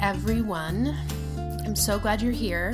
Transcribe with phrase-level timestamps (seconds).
[0.00, 0.96] Everyone.
[1.36, 2.72] I'm so glad you're here,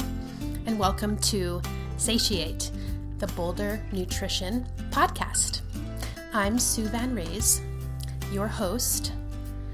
[0.66, 1.60] and welcome to
[1.96, 2.70] Satiate,
[3.18, 5.62] the Boulder Nutrition Podcast.
[6.32, 7.62] I'm Sue Van Raes,
[8.32, 9.12] your host,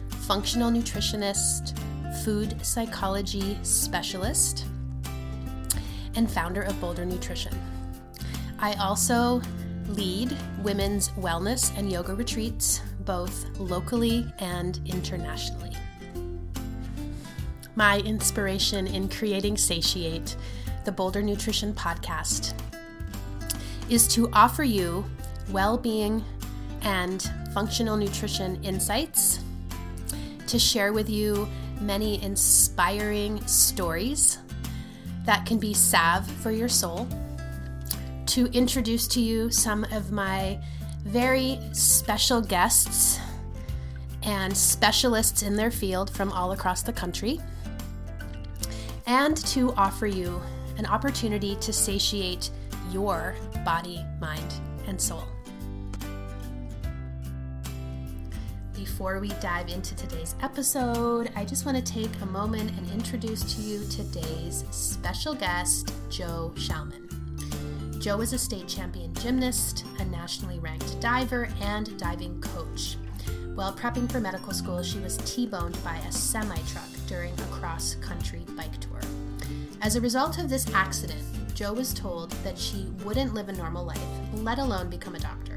[0.09, 1.79] functional nutritionist,
[2.25, 4.65] food psychology specialist,
[6.15, 7.53] and founder of Boulder Nutrition.
[8.59, 9.43] I also
[9.89, 15.76] lead women's wellness and yoga retreats, both locally and internationally.
[17.77, 20.35] My inspiration in creating Satiate,
[20.87, 22.55] the Boulder Nutrition podcast,
[23.91, 25.05] is to offer you
[25.51, 26.25] well being
[26.81, 29.41] and functional nutrition insights,
[30.47, 31.47] to share with you
[31.79, 34.39] many inspiring stories
[35.27, 37.07] that can be salve for your soul,
[38.25, 40.59] to introduce to you some of my
[41.05, 43.21] very special guests
[44.23, 47.39] and specialists in their field from all across the country
[49.07, 50.41] and to offer you
[50.79, 52.51] an opportunity to satiate
[52.91, 54.55] your body, mind,
[54.87, 55.25] and soul.
[58.75, 63.43] Before we dive into today's episode, I just want to take a moment and introduce
[63.55, 67.03] to you today's special guest, Jo Schaalman.
[68.03, 72.97] Joe is a state champion gymnast, a nationally ranked diver, and diving coach.
[73.55, 77.47] While prepping for medical school, she was T boned by a semi truck during a
[77.47, 79.01] cross country bike tour.
[79.83, 81.23] As a result of this accident,
[81.55, 84.01] Jo was told that she wouldn't live a normal life,
[84.35, 85.57] let alone become a doctor.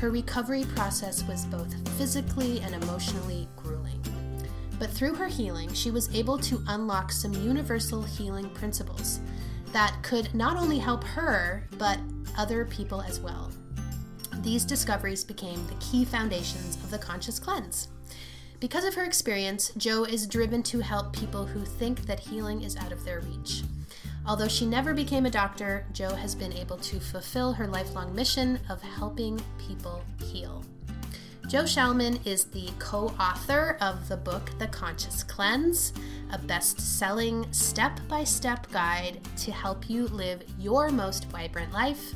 [0.00, 4.02] Her recovery process was both physically and emotionally grueling.
[4.78, 9.20] But through her healing, she was able to unlock some universal healing principles
[9.72, 11.98] that could not only help her, but
[12.36, 13.50] other people as well.
[14.42, 17.88] These discoveries became the key foundations of the conscious cleanse.
[18.60, 22.76] Because of her experience, Jo is driven to help people who think that healing is
[22.76, 23.62] out of their reach.
[24.26, 28.58] Although she never became a doctor, Jo has been able to fulfill her lifelong mission
[28.68, 30.64] of helping people heal.
[31.46, 35.94] Jo Schaalman is the co author of the book The Conscious Cleanse,
[36.32, 42.12] a best selling step by step guide to help you live your most vibrant life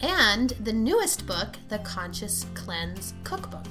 [0.00, 3.66] and the newest book, The Conscious Cleanse Cookbook.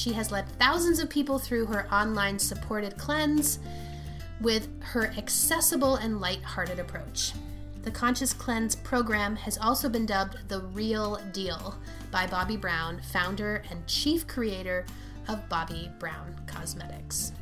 [0.00, 3.58] She has led thousands of people through her online supported cleanse
[4.40, 7.32] with her accessible and light-hearted approach.
[7.82, 11.74] The Conscious Cleanse program has also been dubbed the Real Deal
[12.10, 14.86] by Bobbi Brown, founder and chief creator
[15.28, 17.32] of Bobbi Brown Cosmetics.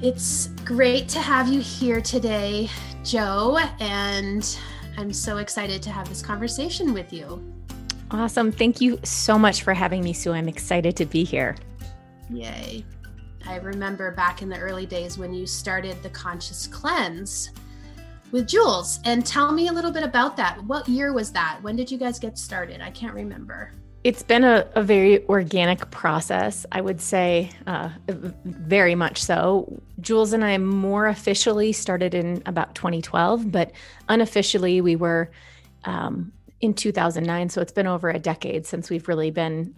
[0.00, 2.70] It's great to have you here today,
[3.02, 4.56] Jo, and
[4.98, 7.40] I'm so excited to have this conversation with you.
[8.10, 8.50] Awesome.
[8.50, 10.32] Thank you so much for having me, Sue.
[10.32, 11.54] I'm excited to be here.
[12.28, 12.84] Yay.
[13.46, 17.52] I remember back in the early days when you started the Conscious Cleanse
[18.32, 18.98] with Jules.
[19.04, 20.60] And tell me a little bit about that.
[20.64, 21.60] What year was that?
[21.62, 22.80] When did you guys get started?
[22.80, 23.70] I can't remember.
[24.04, 27.90] It's been a, a very organic process, I would say, uh,
[28.44, 29.82] very much so.
[30.00, 33.72] Jules and I more officially started in about 2012, but
[34.08, 35.30] unofficially we were
[35.84, 37.48] um, in 2009.
[37.48, 39.74] So it's been over a decade since we've really been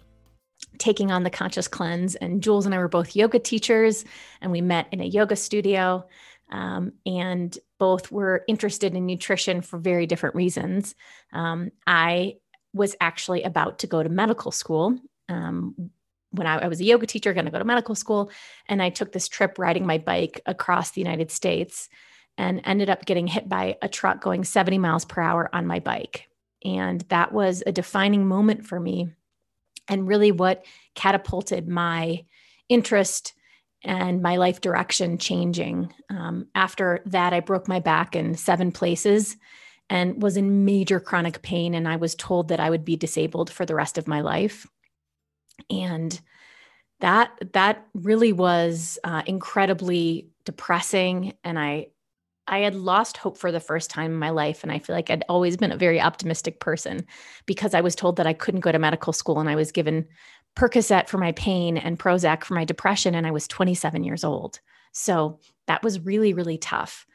[0.77, 2.13] taking on the conscious cleanse.
[2.15, 4.05] And Jules and I were both yoga teachers,
[4.39, 6.05] and we met in a yoga studio.
[6.51, 10.95] Um, and both were interested in nutrition for very different reasons.
[11.33, 12.35] Um, I
[12.73, 14.97] was actually about to go to medical school.
[15.29, 15.91] Um,
[16.31, 18.31] when I, I, was a yoga teacher, going to go to medical school,
[18.67, 21.89] and I took this trip riding my bike across the United States
[22.37, 25.79] and ended up getting hit by a truck going 70 miles per hour on my
[25.79, 26.29] bike.
[26.63, 29.09] And that was a defining moment for me
[29.87, 30.65] and really what
[30.95, 32.23] catapulted my
[32.69, 33.33] interest
[33.83, 35.93] and my life direction changing.
[36.09, 39.35] Um, after that, I broke my back in seven places
[39.91, 41.75] and was in major chronic pain.
[41.75, 44.65] And I was told that I would be disabled for the rest of my life.
[45.69, 46.19] And
[47.01, 51.87] that that really was uh, incredibly depressing and i
[52.47, 55.09] i had lost hope for the first time in my life and i feel like
[55.11, 57.05] i'd always been a very optimistic person
[57.45, 60.07] because i was told that i couldn't go to medical school and i was given
[60.55, 64.59] percocet for my pain and prozac for my depression and i was 27 years old
[64.93, 67.05] so that was really really tough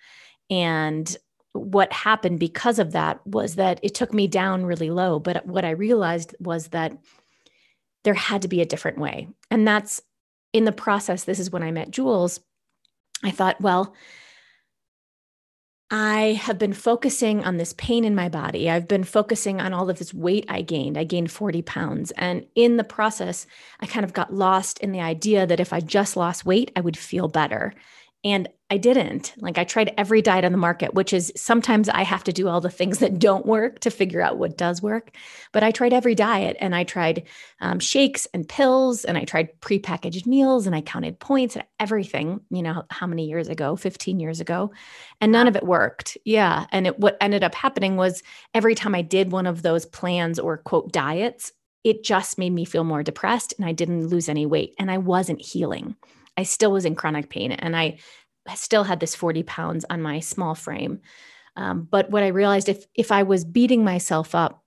[0.49, 1.17] and
[1.59, 3.63] what happened because of that was mm-hmm.
[3.63, 5.19] that it took me down really low.
[5.19, 6.97] But what I realized was that
[8.05, 9.29] there had to be a different way.
[9.51, 10.01] And that's
[10.53, 11.25] in the process.
[11.25, 12.41] This is when I met Jules.
[13.25, 13.95] I thought, well,
[15.91, 18.69] I have been focusing on this pain in my body.
[18.69, 20.99] I've been focusing on all of this weight I gained.
[20.99, 22.11] I gained 40 pounds.
[22.13, 23.47] And in the process,
[23.81, 26.81] I kind of got lost in the idea that if I just lost weight, I
[26.81, 27.73] would feel better.
[28.27, 29.33] And I didn't.
[29.39, 32.49] Like I tried every diet on the market, which is sometimes I have to do
[32.49, 35.13] all the things that don't work to figure out what does work.
[35.53, 37.23] But I tried every diet and I tried
[37.61, 42.41] um, shakes and pills and I tried prepackaged meals and I counted points and everything,
[42.51, 44.73] you know, how many years ago, 15 years ago.
[45.21, 46.19] And none of it worked.
[46.25, 46.67] Yeah.
[46.73, 50.41] And it, what ended up happening was every time I did one of those plans
[50.41, 51.53] or quote diets,
[51.85, 54.99] it just made me feel more depressed and I didn't lose any weight and I
[54.99, 55.95] wasn't healing.
[56.37, 57.99] I still was in chronic pain and I
[58.55, 61.01] still had this 40 pounds on my small frame.
[61.57, 64.63] Um, but what I realized if if I was beating myself up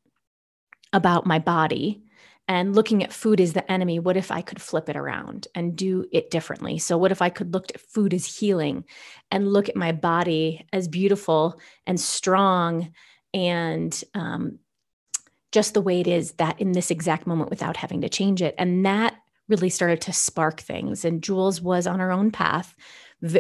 [0.92, 2.04] about my body
[2.48, 5.76] and looking at food as the enemy, what if I could flip it around and
[5.76, 6.80] do it differently?
[6.80, 8.86] So what if I could look at food as healing
[9.30, 12.92] and look at my body as beautiful and strong
[13.36, 14.58] and um,
[15.52, 18.56] just the way it is that in this exact moment without having to change it.
[18.58, 19.16] And that
[19.50, 21.04] really started to spark things.
[21.04, 22.76] And Jules was on her own path,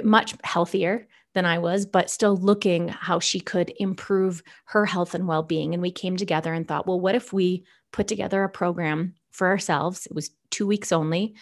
[0.03, 5.27] much healthier than I was, but still looking how she could improve her health and
[5.27, 5.73] well being.
[5.73, 9.47] And we came together and thought, well, what if we put together a program for
[9.47, 10.05] ourselves?
[10.07, 11.35] It was two weeks only.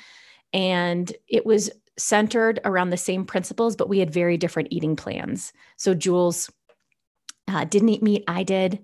[0.53, 5.51] And it was centered around the same principles, but we had very different eating plans.
[5.77, 6.51] So Jules
[7.47, 8.79] uh, didn't eat meat, I did.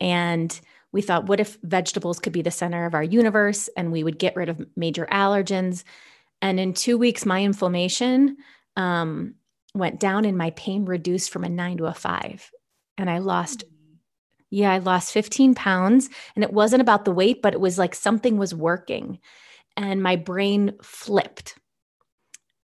[0.00, 0.58] And
[0.94, 4.16] we thought, what if vegetables could be the center of our universe and we would
[4.16, 5.82] get rid of major allergens?
[6.40, 8.36] And in two weeks, my inflammation
[8.76, 9.34] um,
[9.74, 12.48] went down and my pain reduced from a nine to a five.
[12.96, 13.64] And I lost,
[14.50, 16.10] yeah, I lost 15 pounds.
[16.36, 19.18] And it wasn't about the weight, but it was like something was working.
[19.76, 21.58] And my brain flipped.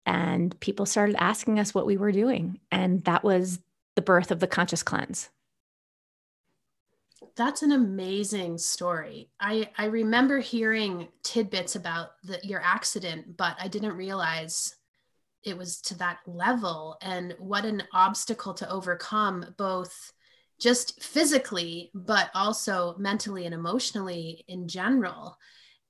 [0.07, 2.61] And people started asking us what we were doing.
[2.71, 3.59] And that was
[3.97, 5.29] the birth of the conscious cleanse
[7.37, 9.31] that's an amazing story.
[9.41, 14.77] I I remember hearing tidbits about the, your accident, but I didn't realize
[15.45, 16.97] it was to that level.
[17.03, 20.13] And what an obstacle to overcome both
[20.61, 25.37] just physically but also mentally and emotionally in general.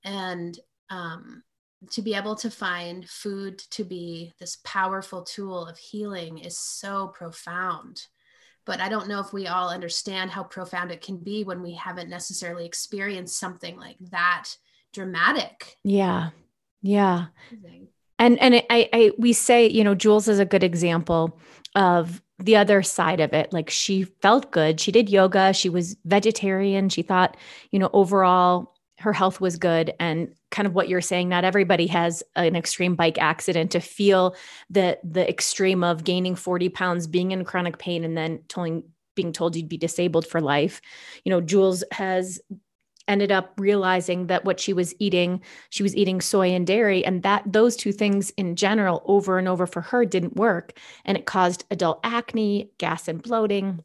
[0.03, 0.57] And
[0.89, 1.43] um,
[1.91, 7.07] to be able to find food to be this powerful tool of healing is so
[7.07, 8.07] profound
[8.65, 11.73] but I don't know if we all understand how profound it can be when we
[11.73, 14.49] haven't necessarily experienced something like that
[14.93, 15.77] dramatic.
[15.83, 16.29] Yeah.
[16.81, 17.27] Yeah.
[18.19, 21.39] And and I I we say, you know, Jules is a good example
[21.75, 23.51] of the other side of it.
[23.53, 24.79] Like she felt good.
[24.79, 26.89] She did yoga, she was vegetarian.
[26.89, 27.37] She thought,
[27.71, 28.72] you know, overall
[29.03, 29.93] her health was good.
[29.99, 34.35] And kind of what you're saying not everybody has an extreme bike accident to feel
[34.69, 38.83] the the extreme of gaining 40 pounds being in chronic pain and then telling
[39.15, 40.81] being told you'd be disabled for life.
[41.25, 42.39] You know jules has
[43.09, 47.23] ended up realizing that what she was eating she was eating soy and dairy and
[47.23, 50.79] that those two things in general over and over for her didn't work.
[51.03, 53.83] And it caused adult acne gas and bloating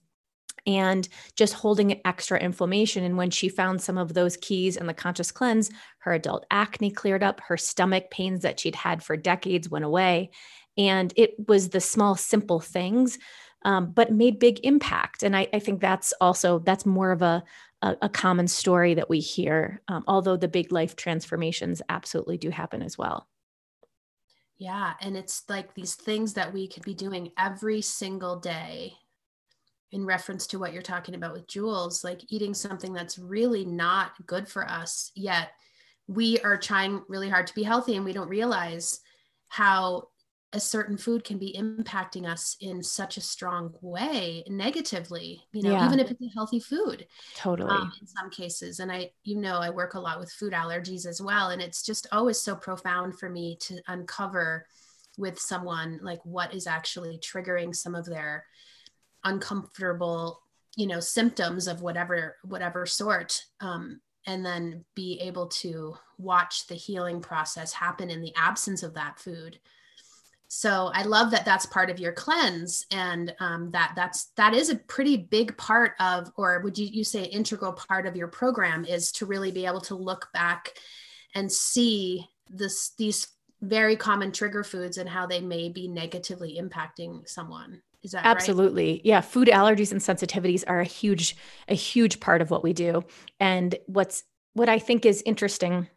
[0.66, 3.04] and just holding extra inflammation.
[3.04, 6.90] And when she found some of those keys in the conscious cleanse, her adult acne
[6.90, 10.30] cleared up, her stomach pains that she'd had for decades went away.
[10.76, 13.18] And it was the small, simple things,
[13.64, 15.22] um, but made big impact.
[15.22, 17.42] And I, I, think that's also that's more of a
[17.82, 22.50] a, a common story that we hear, um, although the big life transformations absolutely do
[22.50, 23.28] happen as well.
[24.56, 28.94] Yeah, and it's like these things that we could be doing every single day
[29.92, 34.12] in reference to what you're talking about with Jules, like eating something that's really not
[34.26, 35.50] good for us, yet
[36.06, 39.00] we are trying really hard to be healthy and we don't realize
[39.48, 40.08] how
[40.54, 45.72] a certain food can be impacting us in such a strong way negatively you know
[45.72, 45.86] yeah.
[45.86, 49.58] even if it's a healthy food totally um, in some cases and i you know
[49.58, 53.18] i work a lot with food allergies as well and it's just always so profound
[53.18, 54.66] for me to uncover
[55.18, 58.46] with someone like what is actually triggering some of their
[59.24, 60.40] uncomfortable
[60.78, 66.74] you know symptoms of whatever whatever sort um, and then be able to watch the
[66.74, 69.58] healing process happen in the absence of that food.
[70.50, 74.70] So i love that that's part of your cleanse and um, that that's that is
[74.70, 78.84] a pretty big part of or would you, you say integral part of your program
[78.84, 80.72] is to really be able to look back
[81.34, 83.28] and see this these
[83.60, 87.82] very common trigger foods and how they may be negatively impacting someone
[88.14, 89.00] absolutely right?
[89.04, 91.36] yeah food allergies and sensitivities are a huge
[91.68, 93.04] a huge part of what we do
[93.40, 94.22] and what's
[94.54, 95.88] what i think is interesting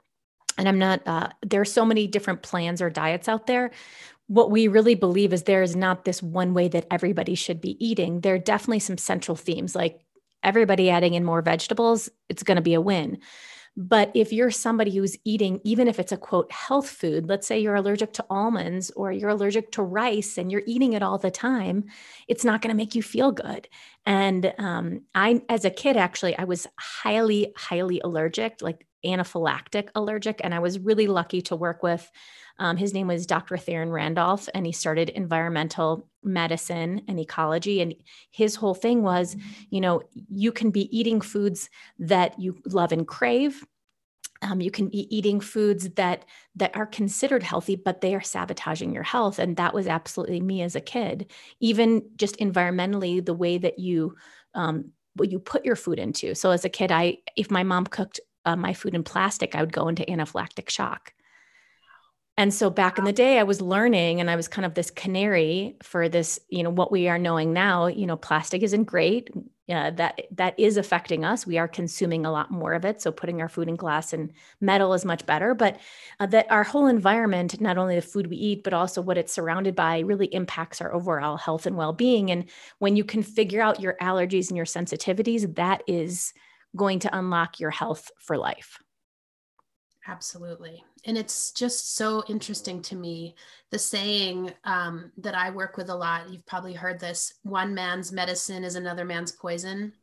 [0.58, 3.72] and i'm not uh, there are so many different plans or diets out there
[4.31, 7.75] what we really believe is there is not this one way that everybody should be
[7.86, 8.22] eating.
[8.22, 10.00] There are definitely some central themes like
[10.41, 13.20] everybody adding in more vegetables, it's going to be a win.
[13.78, 17.60] But if you're somebody who's eating, even if it's a quote health food, let's say
[17.60, 21.32] you're allergic to almonds or you're allergic to rice and you're eating it all the
[21.32, 21.86] time,
[22.28, 23.70] it's not going to make you feel good.
[24.06, 30.41] And um, I, as a kid, actually, I was highly, highly allergic, like anaphylactic allergic.
[30.43, 32.10] And I was really lucky to work with
[32.62, 33.58] um, his name was Dr.
[33.58, 37.81] Theron Randolph, and he started environmental medicine and ecology.
[37.81, 37.96] And
[38.29, 39.36] his whole thing was,
[39.72, 43.65] you know, you can be eating foods that you love and crave.
[44.43, 48.93] Um, you can be eating foods that that are considered healthy, but they are sabotaging
[48.93, 49.39] your health.
[49.39, 51.31] And that was absolutely me as a kid.
[51.60, 54.15] Even just environmentally, the way that you
[54.53, 56.36] um, what you put your food into.
[56.36, 59.62] So as a kid, I if my mom cooked uh, my food in plastic, I
[59.62, 61.13] would go into anaphylactic shock.
[62.38, 64.89] And so back in the day, I was learning and I was kind of this
[64.89, 69.29] canary for this, you know, what we are knowing now, you know, plastic isn't great.
[69.69, 71.48] Uh, that that is affecting us.
[71.48, 73.01] We are consuming a lot more of it.
[73.01, 75.53] So putting our food in glass and metal is much better.
[75.53, 75.77] But
[76.19, 79.31] uh, that our whole environment, not only the food we eat, but also what it's
[79.31, 82.31] surrounded by, really impacts our overall health and well-being.
[82.31, 86.33] And when you can figure out your allergies and your sensitivities, that is
[86.75, 88.78] going to unlock your health for life.
[90.08, 90.84] Absolutely.
[91.06, 93.36] And it's just so interesting to me.
[93.70, 98.12] The saying um, that I work with a lot, you've probably heard this one man's
[98.12, 99.94] medicine is another man's poison.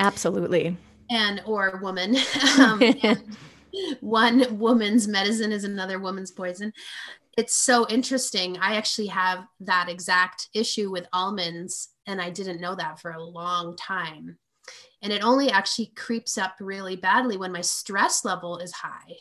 [0.00, 0.76] Absolutely.
[1.10, 2.16] And, or woman.
[2.58, 2.82] um,
[4.00, 6.72] one woman's medicine is another woman's poison.
[7.38, 8.58] It's so interesting.
[8.58, 13.22] I actually have that exact issue with almonds, and I didn't know that for a
[13.22, 14.38] long time
[15.02, 19.14] and it only actually creeps up really badly when my stress level is high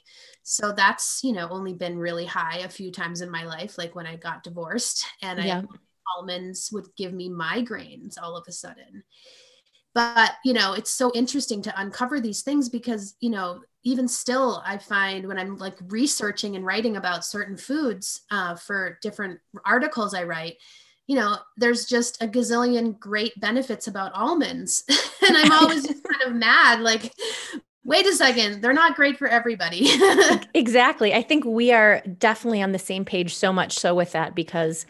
[0.44, 3.96] so that's you know only been really high a few times in my life like
[3.96, 5.60] when i got divorced and yeah.
[5.60, 5.78] I,
[6.18, 9.04] almonds would give me migraines all of a sudden
[9.94, 14.62] but you know it's so interesting to uncover these things because you know even still
[14.66, 20.14] i find when i'm like researching and writing about certain foods uh, for different articles
[20.14, 20.58] i write
[21.12, 24.86] you know, there's just a gazillion great benefits about almonds.
[25.28, 27.12] and I'm always just kind of mad, like,
[27.84, 29.90] wait a second, they're not great for everybody.
[30.54, 31.14] exactly.
[31.14, 34.86] I think we are definitely on the same page so much so with that because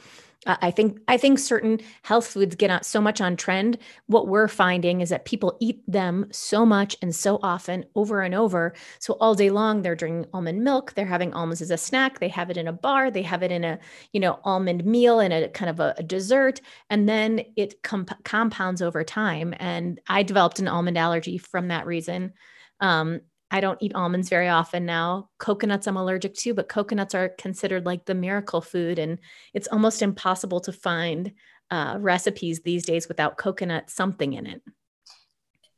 [0.48, 3.78] I think I think certain health foods get on so much on trend.
[4.08, 8.34] What we're finding is that people eat them so much and so often over and
[8.34, 8.74] over.
[8.98, 12.28] So all day long they're drinking almond milk, they're having almonds as a snack, they
[12.30, 13.78] have it in a bar, they have it in a,
[14.14, 18.24] you know, almond meal and a kind of a, a dessert and then it comp-
[18.24, 22.34] compounds over time and I developed an almond allergy from that reason.
[22.80, 25.30] Um, I don't eat almonds very often now.
[25.38, 28.98] Coconuts I'm allergic to, but coconuts are considered like the miracle food.
[28.98, 29.20] And
[29.54, 31.34] it's almost impossible to find
[31.70, 34.62] uh, recipes these days without coconut something in it.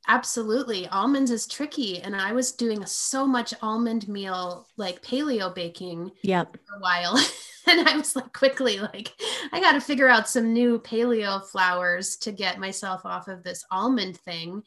[0.08, 0.88] Absolutely.
[0.90, 2.00] Almonds is tricky.
[2.02, 6.56] And I was doing so much almond meal, like paleo baking yep.
[6.68, 7.18] for a while.
[7.68, 9.14] and I was like, quickly, like,
[9.52, 13.66] I got to figure out some new paleo flours to get myself off of this
[13.72, 14.64] almond thing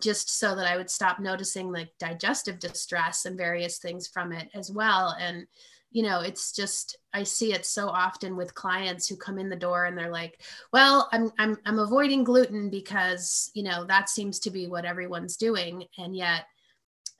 [0.00, 4.48] just so that I would stop noticing like digestive distress and various things from it
[4.54, 5.16] as well.
[5.20, 5.46] And,
[5.92, 9.56] you know, it's just, I see it so often with clients who come in the
[9.56, 10.40] door and they're like,
[10.72, 15.36] well, I'm, I'm, I'm avoiding gluten because, you know, that seems to be what everyone's
[15.36, 15.84] doing.
[15.98, 16.44] And yet,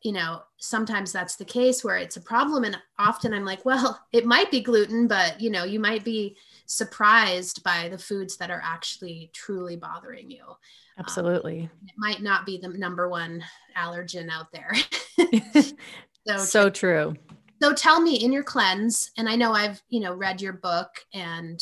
[0.03, 2.65] you know, sometimes that's the case where it's a problem.
[2.65, 6.37] And often I'm like, well, it might be gluten, but, you know, you might be
[6.71, 10.45] surprised by the foods that are actually truly bothering you.
[10.99, 11.63] Absolutely.
[11.63, 13.43] Um, it might not be the number one
[13.77, 14.73] allergen out there.
[16.29, 17.15] so, so true.
[17.61, 20.91] So tell me in your cleanse, and I know I've, you know, read your book
[21.13, 21.61] and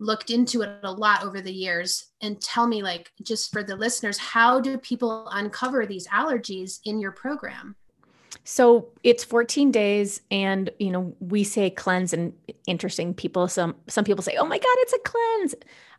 [0.00, 3.76] looked into it a lot over the years and tell me like just for the
[3.76, 7.76] listeners how do people uncover these allergies in your program
[8.44, 12.32] so it's 14 days and you know we say cleanse and
[12.66, 15.54] interesting people some some people say oh my god it's a cleanse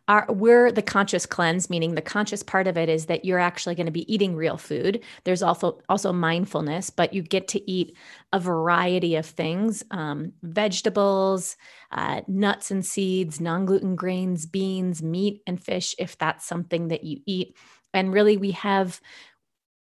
[0.08, 3.76] our, we're the conscious cleanse, meaning the conscious part of it is that you're actually
[3.76, 5.00] going to be eating real food.
[5.22, 7.96] There's also also mindfulness, but you get to eat
[8.32, 11.56] a variety of things: um, vegetables,
[11.92, 17.20] uh, nuts and seeds, non-gluten grains, beans, meat, and fish, if that's something that you
[17.24, 17.56] eat.
[17.94, 19.00] And really, we have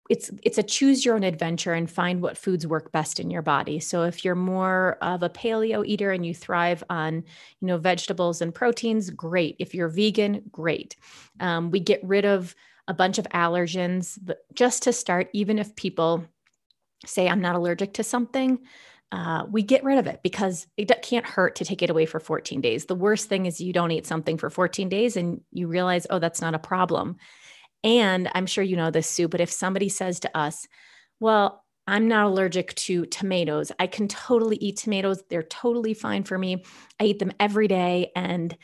[0.09, 3.43] it's it's a choose your own adventure and find what foods work best in your
[3.43, 7.23] body so if you're more of a paleo eater and you thrive on
[7.61, 10.95] you know vegetables and proteins great if you're vegan great
[11.39, 12.55] um, we get rid of
[12.87, 14.17] a bunch of allergens
[14.53, 16.25] just to start even if people
[17.05, 18.59] say i'm not allergic to something
[19.11, 22.19] uh, we get rid of it because it can't hurt to take it away for
[22.19, 22.85] 14 days.
[22.85, 26.19] The worst thing is you don't eat something for 14 days and you realize, oh,
[26.19, 27.17] that's not a problem.
[27.83, 30.67] And I'm sure you know this, Sue, but if somebody says to us,
[31.19, 33.71] well, I'm not allergic to tomatoes.
[33.79, 35.23] I can totally eat tomatoes.
[35.29, 36.63] They're totally fine for me.
[36.99, 38.55] I eat them every day and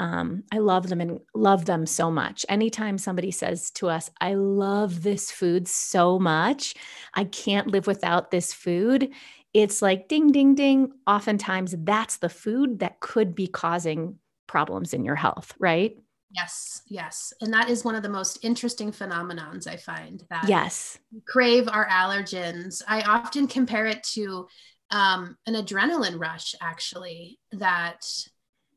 [0.00, 2.44] um, I love them and love them so much.
[2.48, 6.74] Anytime somebody says to us, I love this food so much,
[7.14, 9.10] I can't live without this food,
[9.54, 10.90] it's like ding, ding, ding.
[11.06, 15.96] Oftentimes, that's the food that could be causing problems in your health, right?
[16.34, 17.32] Yes, yes.
[17.40, 20.98] And that is one of the most interesting phenomenons I find that yes.
[21.26, 22.82] crave our allergens.
[22.88, 24.48] I often compare it to
[24.90, 28.04] um, an adrenaline rush, actually, that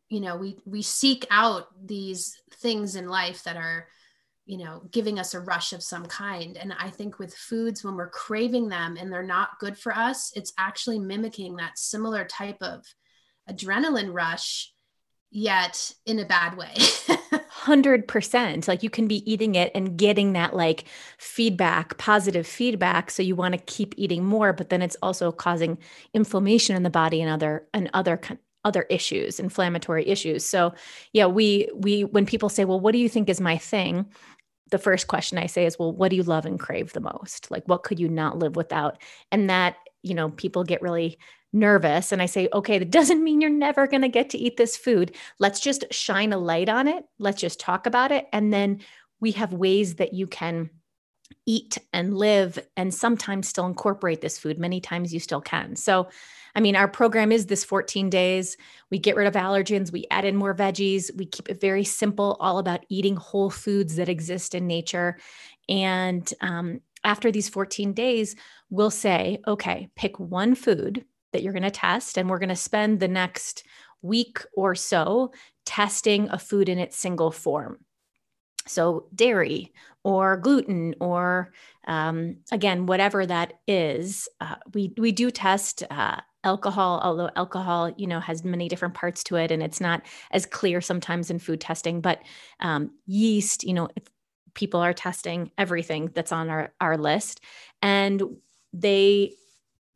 [0.10, 3.88] you know we we seek out these things in life that are
[4.46, 7.96] you know giving us a rush of some kind and i think with foods when
[7.96, 12.56] we're craving them and they're not good for us it's actually mimicking that similar type
[12.62, 12.86] of
[13.50, 14.72] adrenaline rush
[15.32, 16.74] yet in a bad way.
[17.68, 20.86] 100% like you can be eating it and getting that like
[21.18, 25.78] feedback positive feedback so you want to keep eating more but then it's also causing
[26.14, 28.22] inflammation in the body and other and other
[28.64, 30.46] other issues inflammatory issues.
[30.46, 30.74] So
[31.14, 34.06] yeah we we when people say well what do you think is my thing?
[34.70, 37.50] the first question i say is well what do you love and crave the most?
[37.50, 38.98] Like what could you not live without?
[39.32, 41.18] And that you know people get really
[41.54, 44.58] nervous and i say okay that doesn't mean you're never going to get to eat
[44.58, 45.16] this food.
[45.40, 47.06] Let's just shine a light on it.
[47.20, 48.28] Let's just talk about it.
[48.32, 48.82] And then
[49.20, 50.70] we have ways that you can
[51.46, 54.60] eat and live and sometimes still incorporate this food.
[54.60, 55.76] Many times you still can.
[55.76, 56.08] So
[56.56, 58.58] I mean, our program is this 14 days.
[58.90, 62.36] We get rid of allergens, we add in more veggies, we keep it very simple,
[62.40, 65.20] all about eating whole foods that exist in nature.
[65.70, 68.36] And um, after these 14 days,
[68.72, 72.56] we'll say, okay, pick one food that you're going to test, and we're going to
[72.56, 73.64] spend the next
[74.02, 75.32] week or so
[75.66, 77.80] testing a food in its single form.
[78.68, 81.54] So, dairy or gluten, or
[81.88, 88.08] um, again, whatever that is, uh, we we do test uh, alcohol although alcohol you
[88.08, 91.60] know has many different parts to it and it's not as clear sometimes in food
[91.60, 92.22] testing but
[92.62, 93.90] um, yeast you know
[94.54, 97.42] people are testing everything that's on our, our list
[97.82, 98.24] and
[98.72, 99.34] they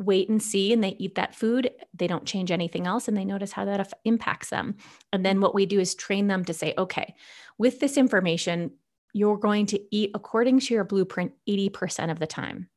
[0.02, 3.26] wait and see and they eat that food they don't change anything else and they
[3.26, 4.76] notice how that impacts them
[5.14, 7.16] and then what we do is train them to say okay
[7.58, 8.72] with this information
[9.14, 12.70] you're going to eat according to your blueprint 80% of the time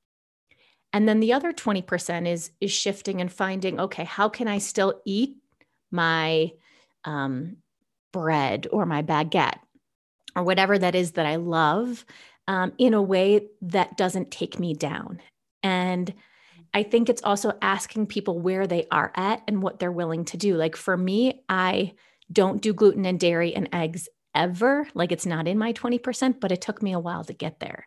[0.94, 5.02] and then the other 20% is is shifting and finding, okay, how can I still
[5.04, 5.38] eat
[5.90, 6.52] my
[7.04, 7.56] um,
[8.12, 9.58] bread or my baguette
[10.36, 12.06] or whatever that is that I love
[12.46, 15.20] um, in a way that doesn't take me down.
[15.64, 16.14] And
[16.74, 20.36] I think it's also asking people where they are at and what they're willing to
[20.36, 20.56] do.
[20.56, 21.94] Like for me, I
[22.32, 24.88] don't do gluten and dairy and eggs ever.
[24.92, 27.86] Like it's not in my 20%, but it took me a while to get there.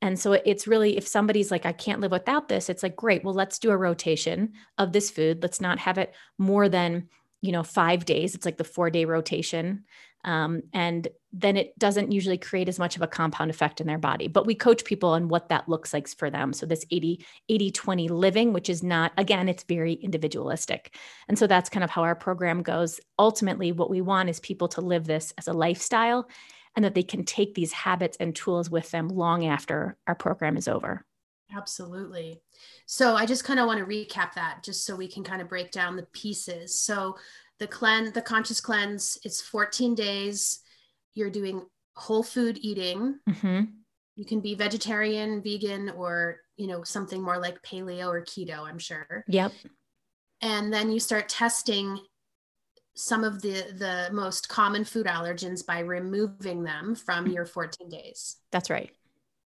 [0.00, 3.22] And so it's really, if somebody's like, I can't live without this, it's like, great,
[3.24, 5.42] well, let's do a rotation of this food.
[5.42, 7.08] Let's not have it more than,
[7.42, 8.34] you know, five days.
[8.34, 9.84] It's like the four day rotation.
[10.24, 13.98] Um, and then it doesn't usually create as much of a compound effect in their
[13.98, 14.26] body.
[14.28, 16.52] But we coach people on what that looks like for them.
[16.52, 20.96] So this 80, 80, 20 living, which is not, again, it's very individualistic.
[21.28, 23.00] And so that's kind of how our program goes.
[23.18, 26.28] Ultimately, what we want is people to live this as a lifestyle
[26.76, 30.56] and that they can take these habits and tools with them long after our program
[30.56, 31.04] is over.
[31.56, 32.40] Absolutely.
[32.86, 35.48] So I just kind of want to recap that just so we can kind of
[35.48, 36.78] break down the pieces.
[36.78, 37.16] So
[37.60, 40.60] the cleanse, the conscious cleanse, it's 14 days.
[41.14, 43.20] You're doing whole food eating.
[43.28, 43.60] Mm-hmm.
[44.16, 48.60] You can be vegetarian, vegan, or you know something more like paleo or keto.
[48.68, 49.24] I'm sure.
[49.28, 49.52] Yep.
[50.42, 52.00] And then you start testing
[52.94, 58.36] some of the the most common food allergens by removing them from your 14 days.
[58.50, 58.90] That's right.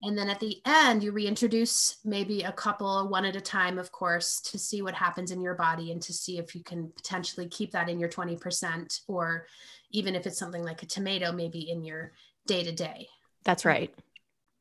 [0.04, 3.92] And then at the end, you reintroduce maybe a couple, one at a time, of
[3.92, 7.48] course, to see what happens in your body and to see if you can potentially
[7.48, 9.46] keep that in your 20%, or
[9.92, 12.14] even if it's something like a tomato, maybe in your
[12.48, 13.08] day to day.
[13.44, 13.94] That's right.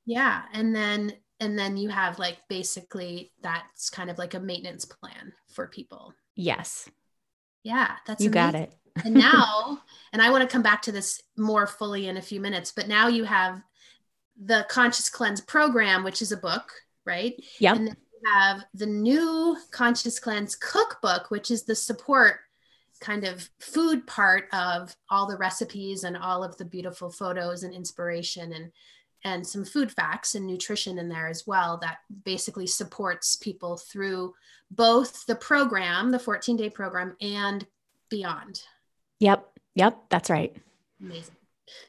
[0.05, 0.43] Yeah.
[0.53, 5.33] And then, and then you have like basically that's kind of like a maintenance plan
[5.53, 6.13] for people.
[6.37, 6.89] Yes.
[7.63, 8.53] Yeah, that's you amazing.
[8.53, 8.73] got it.
[9.05, 9.81] and now,
[10.13, 12.89] and I want to come back to this more fully in a few minutes, but
[12.89, 13.63] now you have
[14.41, 16.73] the Conscious Cleanse program, which is a book,
[17.05, 17.35] right?
[17.59, 17.75] Yeah.
[17.75, 22.41] And then you have the new Conscious Cleanse cookbook, which is the support
[23.01, 27.75] kind of food part of all the recipes and all of the beautiful photos and
[27.75, 28.71] inspiration and
[29.23, 34.35] and some food facts and nutrition in there as well that basically supports people through
[34.71, 37.67] both the program, the 14 day program, and
[38.09, 38.63] beyond.
[39.19, 39.47] Yep.
[39.75, 39.99] Yep.
[40.09, 40.57] That's right.
[41.03, 41.35] Amazing.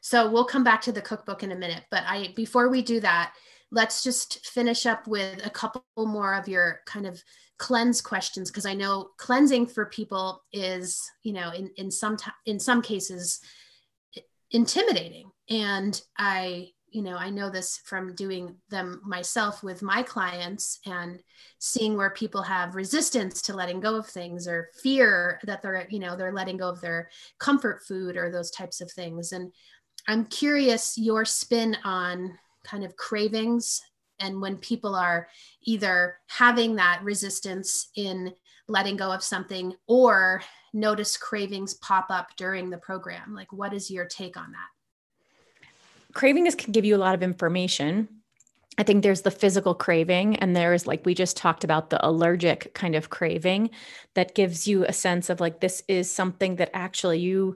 [0.01, 2.99] So we'll come back to the cookbook in a minute, but I before we do
[3.01, 3.33] that,
[3.71, 7.23] let's just finish up with a couple more of your kind of
[7.57, 12.31] cleanse questions because I know cleansing for people is, you know, in in some t-
[12.45, 13.39] in some cases
[14.51, 15.31] intimidating.
[15.49, 21.21] And I, you know, I know this from doing them myself with my clients and
[21.57, 25.99] seeing where people have resistance to letting go of things or fear that they're, you
[25.99, 29.31] know, they're letting go of their comfort food or those types of things.
[29.31, 29.53] And
[30.07, 33.81] I'm curious your spin on kind of cravings
[34.19, 35.27] and when people are
[35.63, 38.33] either having that resistance in
[38.67, 43.89] letting go of something or notice cravings pop up during the program like what is
[43.89, 44.80] your take on that
[46.13, 48.07] cravings can give you a lot of information.
[48.77, 52.73] I think there's the physical craving, and there's like we just talked about the allergic
[52.73, 53.69] kind of craving
[54.15, 57.55] that gives you a sense of like this is something that actually you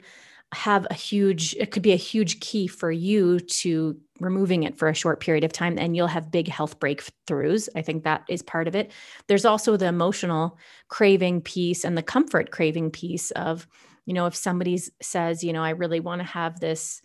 [0.53, 4.87] have a huge it could be a huge key for you to removing it for
[4.87, 7.67] a short period of time and you'll have big health breakthroughs.
[7.75, 8.91] I think that is part of it.
[9.27, 13.67] There's also the emotional craving piece and the comfort craving piece of
[14.05, 17.01] you know if somebody says you know i really want to have this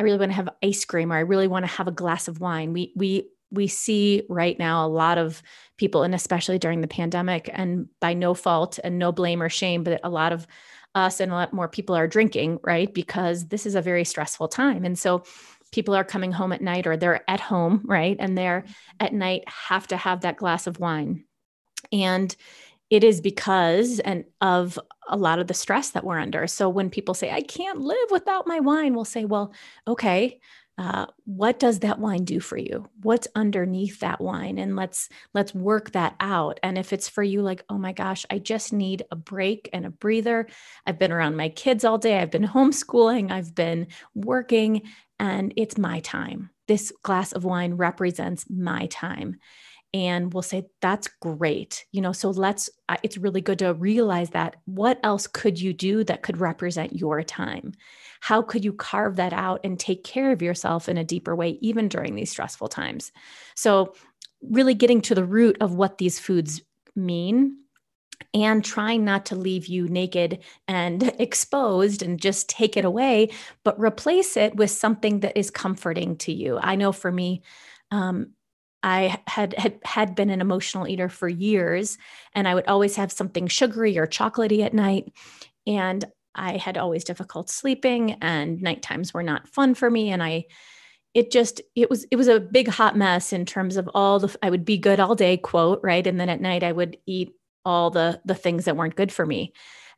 [0.00, 2.28] i really want to have ice cream or i really want to have a glass
[2.28, 5.42] of wine we we we see right now a lot of
[5.76, 9.82] people and especially during the pandemic and by no fault and no blame or shame
[9.82, 10.46] but a lot of
[10.94, 12.92] us and a lot more people are drinking, right?
[12.92, 14.84] Because this is a very stressful time.
[14.84, 15.24] And so
[15.72, 18.16] people are coming home at night or they're at home, right?
[18.18, 18.72] And they're mm-hmm.
[19.06, 21.24] at night have to have that glass of wine.
[21.92, 22.34] And
[22.90, 26.46] it is because and of a lot of the stress that we're under.
[26.46, 29.52] So when people say, I can't live without my wine, we'll say, well,
[29.86, 30.40] okay,
[30.80, 32.88] uh, what does that wine do for you?
[33.02, 34.56] What's underneath that wine?
[34.56, 36.58] And let's let's work that out.
[36.62, 39.84] And if it's for you like oh my gosh i just need a break and
[39.84, 40.46] a breather.
[40.86, 42.18] I've been around my kids all day.
[42.18, 43.30] I've been homeschooling.
[43.30, 44.82] I've been working
[45.18, 46.48] and it's my time.
[46.66, 49.36] This glass of wine represents my time
[49.92, 51.84] and we'll say that's great.
[51.92, 52.70] You know so let's
[53.02, 57.22] it's really good to realize that what else could you do that could represent your
[57.22, 57.72] time?
[58.20, 61.58] How could you carve that out and take care of yourself in a deeper way
[61.60, 63.12] even during these stressful times?
[63.54, 63.94] So
[64.42, 66.62] really getting to the root of what these foods
[66.96, 67.56] mean
[68.34, 73.30] and trying not to leave you naked and exposed and just take it away,
[73.64, 76.58] but replace it with something that is comforting to you.
[76.60, 77.42] I know for me,
[77.90, 78.32] um,
[78.82, 81.98] I had, had had been an emotional eater for years,
[82.34, 85.12] and I would always have something sugary or chocolatey at night.
[85.66, 90.10] And I had always difficult sleeping, and night times were not fun for me.
[90.10, 90.46] And I,
[91.12, 94.34] it just it was it was a big hot mess in terms of all the
[94.42, 97.32] I would be good all day quote right, and then at night I would eat
[97.64, 99.52] all the the things that weren't good for me.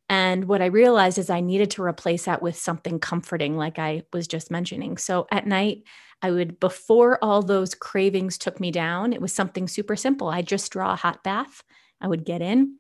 [0.09, 4.03] And what I realized is I needed to replace that with something comforting, like I
[4.13, 4.99] was just mentioning.
[4.99, 5.85] So at night,
[6.21, 10.29] I would, before all those cravings took me down, it was something super simple.
[10.29, 11.63] I'd just draw a hot bath.
[12.01, 12.77] I would get in,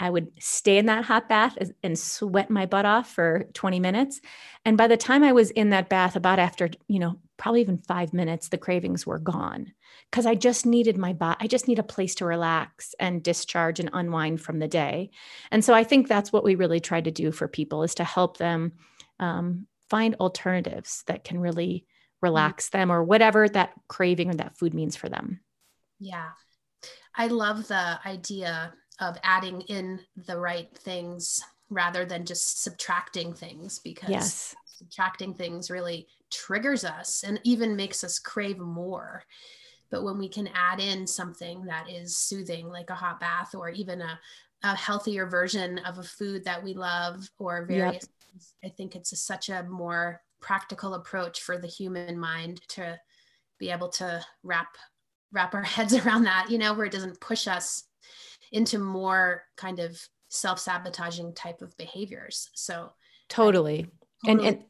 [0.00, 4.20] I would stay in that hot bath and sweat my butt off for 20 minutes.
[4.64, 7.78] And by the time I was in that bath, about after, you know, probably even
[7.78, 9.72] five minutes, the cravings were gone
[10.10, 11.38] because I just needed my body.
[11.40, 15.10] I just need a place to relax and discharge and unwind from the day.
[15.50, 18.04] And so I think that's what we really try to do for people is to
[18.04, 18.72] help them
[19.18, 21.86] um, find alternatives that can really
[22.18, 22.26] Mm-hmm.
[22.26, 25.40] relax them or whatever that craving or that food means for them.
[26.00, 26.30] Yeah.
[27.14, 33.78] I love the idea of adding in the right things rather than just subtracting things
[33.78, 34.56] because yes.
[34.66, 39.22] subtracting things really triggers us and even makes us crave more.
[39.90, 43.70] But when we can add in something that is soothing, like a hot bath or
[43.70, 44.18] even a,
[44.62, 48.42] a healthier version of a food that we love or various, yep.
[48.64, 52.98] I think it's a, such a more practical approach for the human mind to
[53.58, 54.76] be able to wrap
[55.32, 57.84] wrap our heads around that you know where it doesn't push us
[58.52, 62.92] into more kind of self-sabotaging type of behaviors so
[63.28, 63.86] totally,
[64.24, 64.64] totally and and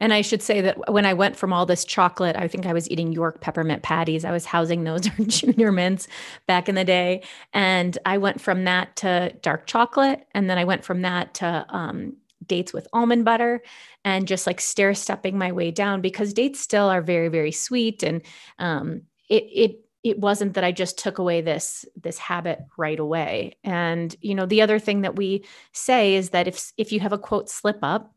[0.00, 2.72] and I should say that when I went from all this chocolate, I think I
[2.72, 4.24] was eating York peppermint patties.
[4.24, 6.08] I was housing those or junior mints
[6.46, 7.22] back in the day.
[7.52, 10.26] And I went from that to dark chocolate.
[10.32, 12.16] And then I went from that to um,
[12.46, 13.62] dates with almond butter
[14.04, 18.02] and just like stair stepping my way down because dates still are very very sweet
[18.02, 18.22] and
[18.58, 23.56] um, it it it wasn't that I just took away this this habit right away.
[23.64, 27.12] And you know, the other thing that we say is that if if you have
[27.12, 28.14] a quote slip up,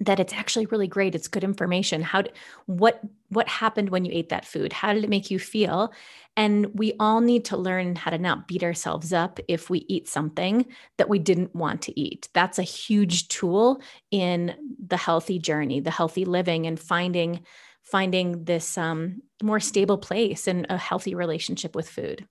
[0.00, 1.16] that it's actually really great.
[1.16, 2.02] It's good information.
[2.02, 2.22] How
[2.66, 3.00] what
[3.30, 4.72] what happened when you ate that food?
[4.72, 5.92] How did it make you feel?
[6.36, 10.08] And we all need to learn how to not beat ourselves up if we eat
[10.08, 10.66] something
[10.98, 12.28] that we didn't want to eat.
[12.32, 14.54] That's a huge tool in
[14.86, 17.40] the healthy journey the healthy living and finding
[17.90, 22.26] finding this um, more stable place and a healthy relationship with food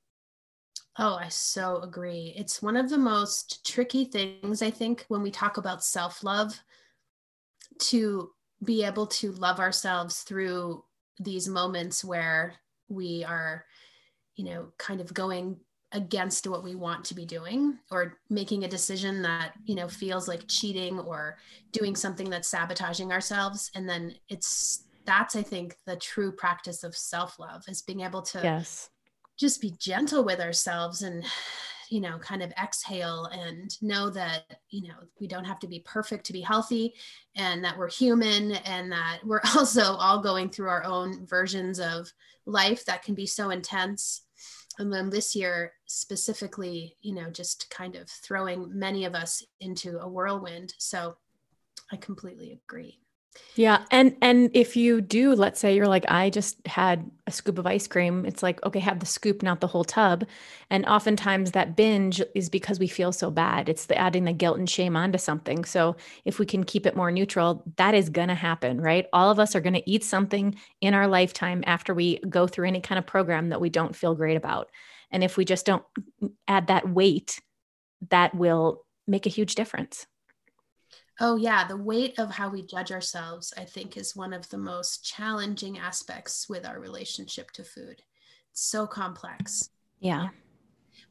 [0.99, 2.33] Oh, I so agree.
[2.35, 6.59] It's one of the most tricky things, I think, when we talk about self love
[7.79, 8.31] to
[8.63, 10.83] be able to love ourselves through
[11.19, 12.55] these moments where
[12.89, 13.65] we are,
[14.35, 15.57] you know, kind of going
[15.91, 20.27] against what we want to be doing or making a decision that, you know, feels
[20.27, 21.37] like cheating or
[21.71, 23.69] doing something that's sabotaging ourselves.
[23.75, 28.21] And then it's, that's, I think, the true practice of self love is being able
[28.21, 28.89] to yes.
[29.39, 31.25] just be gentle with ourselves and
[31.89, 35.79] you know kind of exhale and know that you know we don't have to be
[35.79, 36.93] perfect to be healthy
[37.35, 42.11] and that we're human and that we're also all going through our own versions of
[42.45, 44.23] life that can be so intense.
[44.79, 49.97] And then this year specifically you know just kind of throwing many of us into
[49.99, 50.73] a whirlwind.
[50.77, 51.15] So
[51.89, 52.99] i completely agree
[53.57, 57.57] yeah, and and if you do, let's say you're like I just had a scoop
[57.57, 60.25] of ice cream, it's like okay, have the scoop, not the whole tub.
[60.69, 63.67] And oftentimes that binge is because we feel so bad.
[63.67, 65.65] It's the adding the guilt and shame onto something.
[65.65, 69.07] So if we can keep it more neutral, that is to happen, right?
[69.11, 72.81] All of us are to eat something in our lifetime after we go through any
[72.81, 74.69] kind of program that we don't feel great about.
[75.09, 75.83] And if we just don't
[76.47, 77.41] add that weight,
[78.11, 80.05] that will make a huge difference.
[81.19, 81.67] Oh, yeah.
[81.67, 85.79] The weight of how we judge ourselves, I think, is one of the most challenging
[85.79, 88.03] aspects with our relationship to food.
[88.51, 89.69] It's so complex.
[89.99, 90.27] Yeah.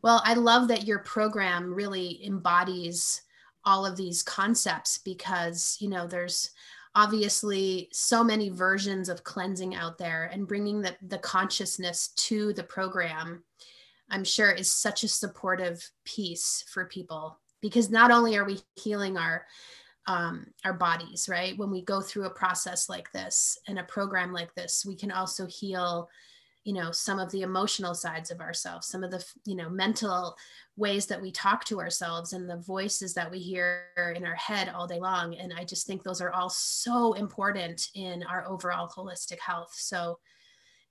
[0.02, 3.22] Well, I love that your program really embodies
[3.64, 6.50] all of these concepts because, you know, there's
[6.96, 12.62] obviously so many versions of cleansing out there and bringing the, the consciousness to the
[12.62, 13.44] program
[14.10, 19.18] i'm sure is such a supportive piece for people because not only are we healing
[19.18, 19.44] our
[20.06, 21.56] um, our bodies, right?
[21.58, 25.10] When we go through a process like this and a program like this, we can
[25.10, 26.08] also heal,
[26.64, 30.36] you know, some of the emotional sides of ourselves, some of the, you know, mental
[30.76, 34.68] ways that we talk to ourselves and the voices that we hear in our head
[34.68, 35.34] all day long.
[35.34, 39.72] And I just think those are all so important in our overall holistic health.
[39.74, 40.18] So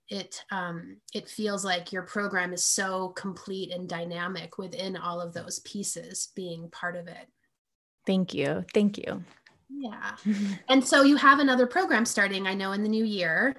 [0.10, 5.34] it um, it feels like your program is so complete and dynamic within all of
[5.34, 7.28] those pieces being part of it.
[8.06, 8.66] Thank you.
[8.74, 9.24] Thank you.
[9.70, 10.12] Yeah.
[10.70, 13.56] and so you have another program starting, I know, in the new year.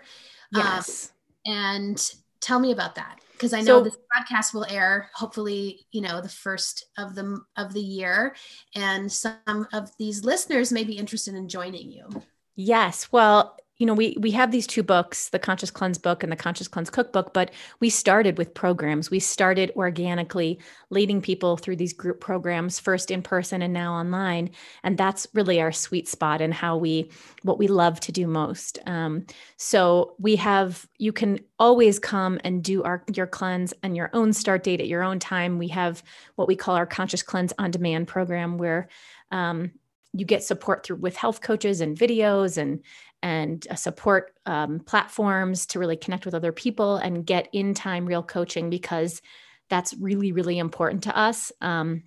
[0.55, 1.13] Um, yes.
[1.47, 5.87] Um, and tell me about that because I know so, this podcast will air hopefully,
[5.93, 8.35] you know, the first of the of the year
[8.75, 12.09] and some of these listeners may be interested in joining you.
[12.57, 13.13] Yes.
[13.13, 16.37] Well, you know we we have these two books the conscious cleanse book and the
[16.37, 19.11] conscious cleanse cookbook but we started with programs.
[19.11, 20.59] We started organically
[20.91, 24.51] leading people through these group programs first in person and now online.
[24.83, 27.11] And that's really our sweet spot and how we
[27.43, 28.79] what we love to do most.
[28.87, 34.11] Um, so we have you can always come and do our your cleanse and your
[34.13, 35.59] own start date at your own time.
[35.59, 36.03] We have
[36.37, 38.89] what we call our conscious cleanse on demand program where
[39.31, 39.73] um,
[40.13, 42.81] you get support through with health coaches and videos and
[43.27, 48.07] and uh, support um, platforms to really connect with other people and get in time
[48.07, 49.21] real coaching because
[49.69, 52.05] that's really really important to us um,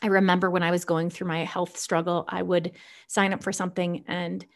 [0.00, 2.70] i remember when i was going through my health struggle i would
[3.08, 4.46] sign up for something and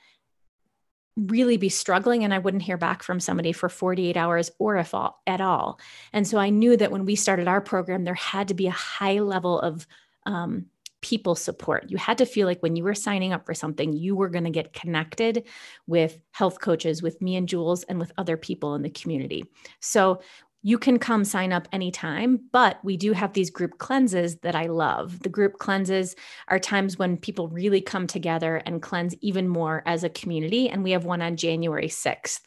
[1.17, 4.93] really be struggling and I wouldn't hear back from somebody for 48 hours or if
[4.95, 5.79] all, at all.
[6.13, 8.73] And so I knew that when we started our program, there had to be a
[8.73, 9.87] high level of
[10.27, 10.67] um,
[11.05, 11.85] people support.
[11.91, 14.45] You had to feel like when you were signing up for something, you were going
[14.45, 15.47] to get connected
[15.87, 19.45] with health coaches, with me and Jules, and with other people in the community.
[19.81, 20.23] So
[20.63, 24.65] you can come sign up anytime, but we do have these group cleanses that I
[24.65, 25.21] love.
[25.21, 26.17] The group cleanses
[26.49, 30.71] are times when people really come together and cleanse even more as a community.
[30.71, 32.45] And we have one on January 6th.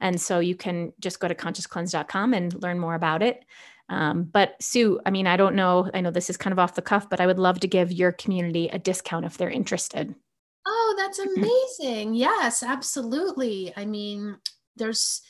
[0.00, 3.44] And so you can just go to consciouscleanse.com and learn more about it.
[3.90, 5.90] Um, but Sue, I mean, I don't know.
[5.92, 7.90] I know this is kind of off the cuff, but I would love to give
[7.92, 10.14] your community a discount if they're interested.
[10.64, 11.18] Oh, that's
[11.78, 12.14] amazing.
[12.14, 13.72] yes, absolutely.
[13.76, 14.36] I mean,
[14.76, 15.22] there's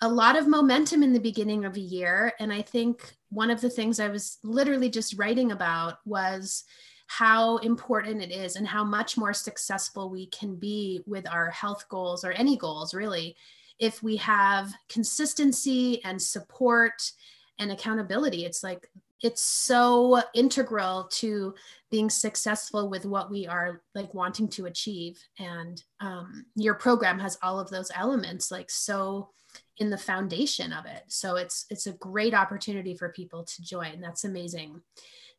[0.00, 2.32] a lot of momentum in the beginning of a year.
[2.40, 6.64] And I think one of the things I was literally just writing about was
[7.06, 11.88] how important it is and how much more successful we can be with our health
[11.88, 13.36] goals or any goals, really,
[13.78, 17.12] if we have consistency and support
[17.58, 18.44] and accountability.
[18.44, 18.88] It's like
[19.22, 21.54] it's so integral to
[21.90, 25.18] being successful with what we are like wanting to achieve.
[25.38, 29.30] And um, your program has all of those elements like so
[29.78, 31.02] in the foundation of it.
[31.08, 34.00] So it's it's a great opportunity for people to join.
[34.00, 34.80] That's amazing.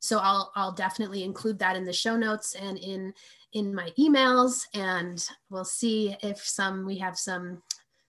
[0.01, 3.13] So i'll i'll definitely include that in the show notes and in
[3.53, 4.65] in my emails.
[4.73, 7.62] And we'll see if some we have some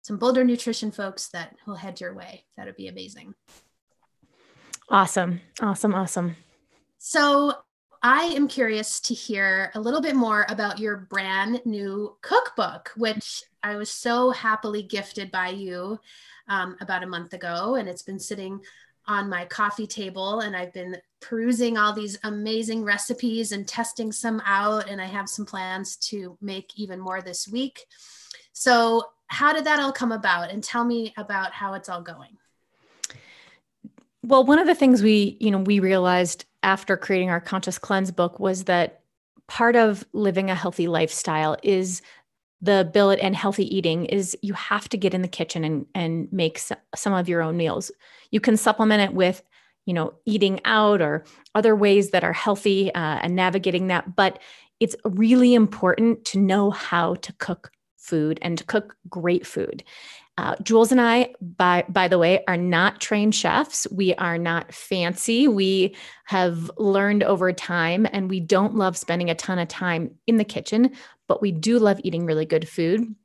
[0.01, 2.45] some boulder nutrition folks that will head your way.
[2.57, 3.33] That would be amazing
[4.89, 6.35] awesome awesome awesome
[6.97, 7.53] so
[8.07, 13.43] I am curious to hear a little bit more about your brand new cookbook, which
[13.63, 15.99] I was so happily gifted by you
[16.47, 17.73] um, about a month ago.
[17.75, 18.59] And it's been sitting
[19.07, 24.39] on my coffee table, and I've been perusing all these amazing recipes and testing some
[24.45, 24.87] out.
[24.87, 27.85] And I have some plans to make even more this week.
[28.53, 30.51] So, how did that all come about?
[30.51, 32.37] And tell me about how it's all going.
[34.25, 38.09] Well, one of the things we, you know, we realized after creating our conscious cleanse
[38.09, 39.01] book was that
[39.47, 42.01] part of living a healthy lifestyle is
[42.59, 46.27] the billet and healthy eating is you have to get in the kitchen and and
[46.33, 47.91] make some of your own meals.
[48.31, 49.43] You can supplement it with,
[49.85, 54.39] you know, eating out or other ways that are healthy uh, and navigating that, but
[54.79, 59.83] it's really important to know how to cook food and to cook great food.
[60.37, 63.87] Uh, Jules and I, by by the way, are not trained chefs.
[63.89, 65.47] We are not fancy.
[65.47, 65.95] We
[66.25, 70.43] have learned over time, and we don't love spending a ton of time in the
[70.43, 70.91] kitchen,
[71.27, 73.15] but we do love eating really good food.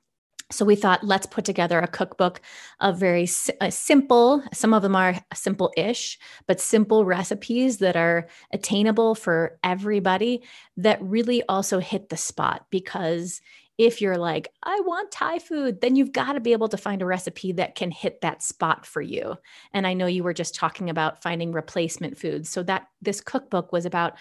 [0.52, 2.40] So we thought, let's put together a cookbook
[2.80, 3.28] of very
[3.60, 4.42] uh, simple.
[4.52, 6.18] Some of them are simple-ish,
[6.48, 10.42] but simple recipes that are attainable for everybody.
[10.76, 13.40] That really also hit the spot because
[13.80, 17.00] if you're like, I want Thai food, then you've got to be able to find
[17.00, 19.38] a recipe that can hit that spot for you.
[19.72, 22.50] And I know you were just talking about finding replacement foods.
[22.50, 24.18] So that this cookbook was about,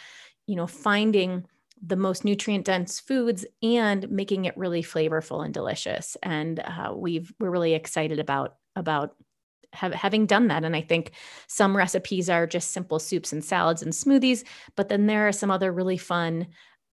[0.47, 1.45] you know, finding
[1.85, 6.15] the most nutrient dense foods and making it really flavorful and delicious.
[6.23, 9.13] And uh, we've we're really excited about about
[9.73, 10.63] having done that.
[10.63, 11.11] And I think
[11.47, 14.43] some recipes are just simple soups and salads and smoothies,
[14.77, 16.47] but then there are some other really fun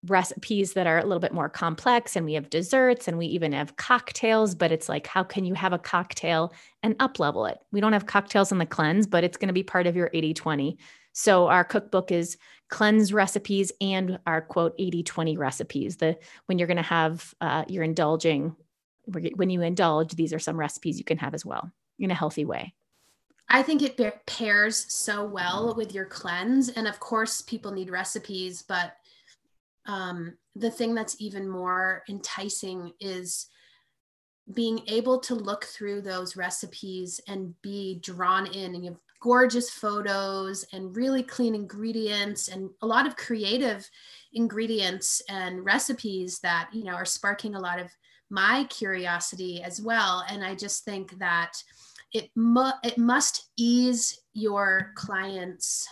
[0.07, 3.53] recipes that are a little bit more complex and we have desserts and we even
[3.53, 7.59] have cocktails but it's like how can you have a cocktail and up level it?
[7.71, 10.11] We don't have cocktails in the cleanse but it's going to be part of your
[10.11, 10.77] 80-20
[11.13, 12.37] so our cookbook is
[12.69, 15.99] cleanse recipes and our quote 80-20 recipes.
[15.99, 18.57] The when you're going to have uh, you're indulging
[19.07, 22.45] when you indulge these are some recipes you can have as well in a healthy
[22.45, 22.73] way.
[23.49, 26.71] I think it pairs so well with your cleanse.
[26.71, 28.97] And of course, people need recipes, but
[29.87, 33.49] um, the thing that's even more enticing is
[34.55, 39.71] being able to look through those recipes and be drawn in and you have gorgeous
[39.71, 43.89] photos and really clean ingredients and a lot of creative
[44.35, 47.89] ingredients and recipes that you know are sparking a lot of
[48.31, 50.25] my curiosity as well.
[50.29, 51.53] And i just think that
[52.13, 55.87] it mu- it must ease your clients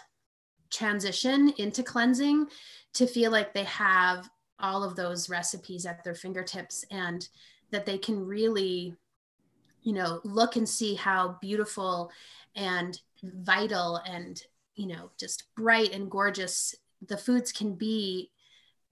[0.71, 2.47] transition into cleansing
[2.95, 4.29] to feel like they have
[4.59, 7.29] all of those recipes at their fingertips and
[7.71, 8.95] that they can really
[9.83, 12.11] you know look and see how beautiful
[12.57, 14.43] and vital and
[14.75, 16.75] you know just bright and gorgeous
[17.09, 18.31] the foods can be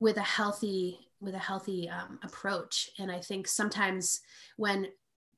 [0.01, 2.91] with a healthy with a healthy um, approach.
[2.99, 4.21] And i think sometimes
[4.57, 4.89] when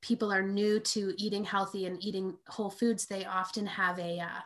[0.00, 4.40] people are new to eating healthy and eating whole foods they often have a uh,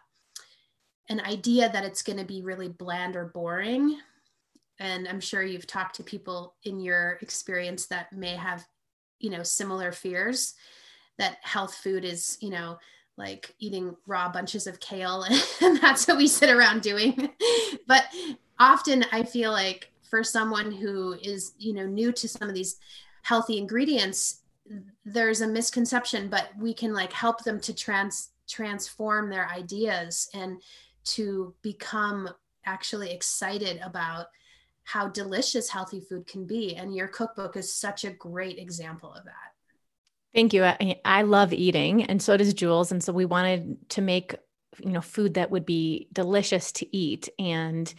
[1.08, 3.98] an idea that it's going to be really bland or boring.
[4.80, 8.66] And i'm sure you've talked to people in your experience that may have
[9.20, 10.54] you know similar fears
[11.16, 12.76] that health food is you know
[13.16, 15.24] like eating raw bunches of kale
[15.62, 17.30] and that's what we sit around doing.
[17.86, 18.04] But
[18.58, 22.76] often i feel like for someone who is you know new to some of these
[23.22, 24.40] healthy ingredients
[25.04, 30.60] there's a misconception but we can like help them to trans transform their ideas and
[31.04, 32.28] to become
[32.64, 34.26] actually excited about
[34.84, 36.76] how delicious healthy food can be.
[36.76, 39.52] And your cookbook is such a great example of that.
[40.34, 40.64] Thank you.
[40.64, 42.90] I, I love eating, and so does Jules.
[42.90, 44.34] And so we wanted to make,
[44.80, 47.28] you know, food that would be delicious to eat.
[47.38, 47.92] And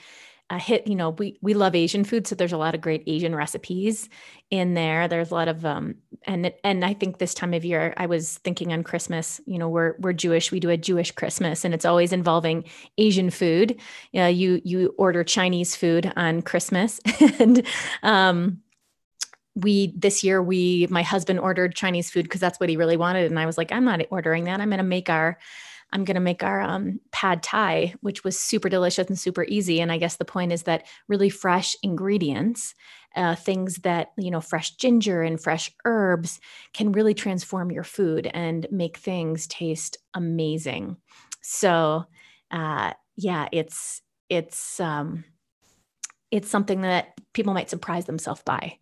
[0.50, 3.04] uh, hit you know we we love asian food so there's a lot of great
[3.08, 4.10] asian recipes
[4.52, 5.08] in there.
[5.08, 5.96] There's a lot of um
[6.28, 9.68] and and i think this time of year i was thinking on christmas you know
[9.68, 12.64] we're we're jewish we do a jewish christmas and it's always involving
[12.98, 13.80] asian food.
[14.16, 17.00] Uh, you you order chinese food on christmas
[17.40, 17.66] and
[18.04, 18.60] um
[19.56, 23.30] we this year we my husband ordered chinese food because that's what he really wanted
[23.32, 24.62] and i was like i'm not ordering that.
[24.62, 25.38] I'm going to make our
[25.96, 29.80] I'm going to make our um, pad thai, which was super delicious and super easy.
[29.80, 32.76] And I guess the point is that really fresh ingredients,
[33.16, 36.42] uh, things that, you know, fresh ginger and fresh herbs
[36.74, 40.98] can really transform your food and make things taste amazing.
[41.42, 42.04] So,
[42.52, 45.24] uh, yeah, it's, it's, um,
[46.30, 48.80] it's something that people might surprise themselves by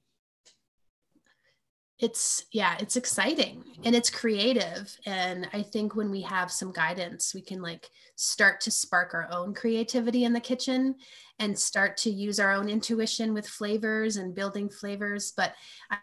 [2.04, 4.96] it's yeah it's exciting and it's creative.
[5.06, 9.28] And i think when we have some guidance we can like start to spark our
[9.32, 10.96] own creativity in the kitchen
[11.40, 15.34] and start to use our own intuition with flavors and building flavors.
[15.36, 15.54] But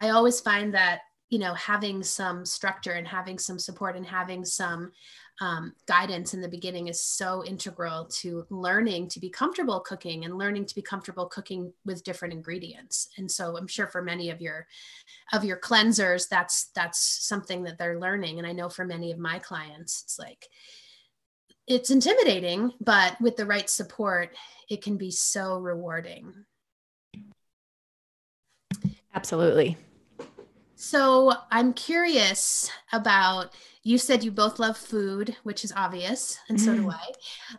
[0.00, 4.44] i always find that you know having some structure and having some support and having
[4.44, 4.92] some
[5.40, 10.36] um, guidance in the beginning is so integral to learning to be comfortable cooking and
[10.36, 13.08] learning to be comfortable cooking with different ingredients.
[13.16, 14.66] And so i'm sure for many of your
[15.32, 18.38] of your cleansers that's that's something that they're learning.
[18.38, 20.46] And i know for many of my clients it's like
[21.66, 24.34] it's intimidating but with the right support
[24.68, 26.32] it can be so rewarding.
[29.14, 29.76] Absolutely
[30.80, 33.52] so I'm curious about
[33.82, 36.94] you said you both love food, which is obvious, and so do mm.
[36.94, 37.12] I.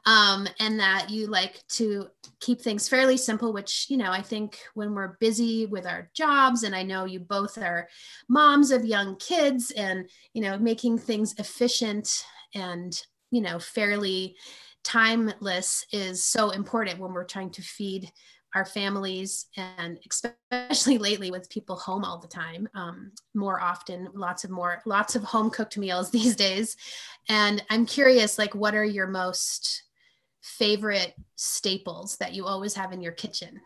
[0.05, 2.07] Um, and that you like to
[2.39, 6.63] keep things fairly simple, which, you know, I think when we're busy with our jobs,
[6.63, 7.87] and I know you both are
[8.27, 12.99] moms of young kids and, you know, making things efficient and,
[13.29, 14.35] you know, fairly
[14.83, 18.11] timeless is so important when we're trying to feed
[18.53, 24.43] our families and especially lately with people home all the time um, more often lots
[24.43, 26.75] of more lots of home cooked meals these days
[27.29, 29.83] and i'm curious like what are your most
[30.41, 33.61] favorite staples that you always have in your kitchen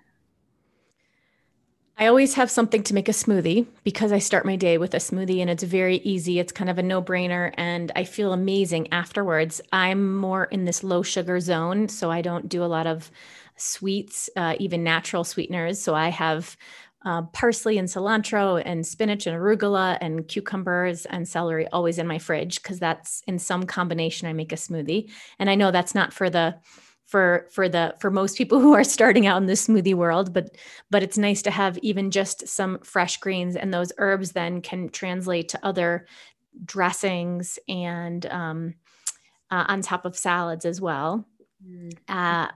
[1.97, 4.97] I always have something to make a smoothie because I start my day with a
[4.97, 6.39] smoothie and it's very easy.
[6.39, 9.61] It's kind of a no brainer and I feel amazing afterwards.
[9.71, 13.09] I'm more in this low sugar zone, so I don't do a lot of
[13.57, 15.81] sweets, uh, even natural sweeteners.
[15.81, 16.57] So I have
[17.05, 22.17] uh, parsley and cilantro and spinach and arugula and cucumbers and celery always in my
[22.17, 25.11] fridge because that's in some combination I make a smoothie.
[25.37, 26.55] And I know that's not for the
[27.05, 30.57] for for the for most people who are starting out in the smoothie world but
[30.89, 34.89] but it's nice to have even just some fresh greens and those herbs then can
[34.89, 36.07] translate to other
[36.63, 38.73] dressings and um,
[39.51, 41.27] uh, on top of salads as well
[41.63, 41.91] mm.
[42.07, 42.47] uh,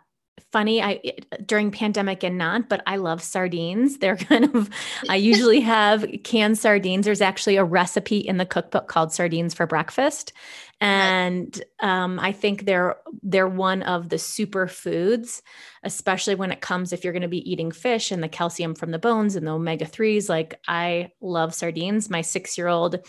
[0.52, 1.00] funny i
[1.46, 3.98] during pandemic and not but i love sardines.
[3.98, 4.70] They're kind of
[5.08, 7.06] i usually have canned sardines.
[7.06, 10.34] There's actually a recipe in the cookbook called sardines for breakfast.
[10.82, 15.42] And um, i think they're they're one of the super foods
[15.84, 18.92] especially when it comes if you're going to be eating fish and the calcium from
[18.92, 22.10] the bones and the omega-3s like i love sardines.
[22.10, 23.00] My six year old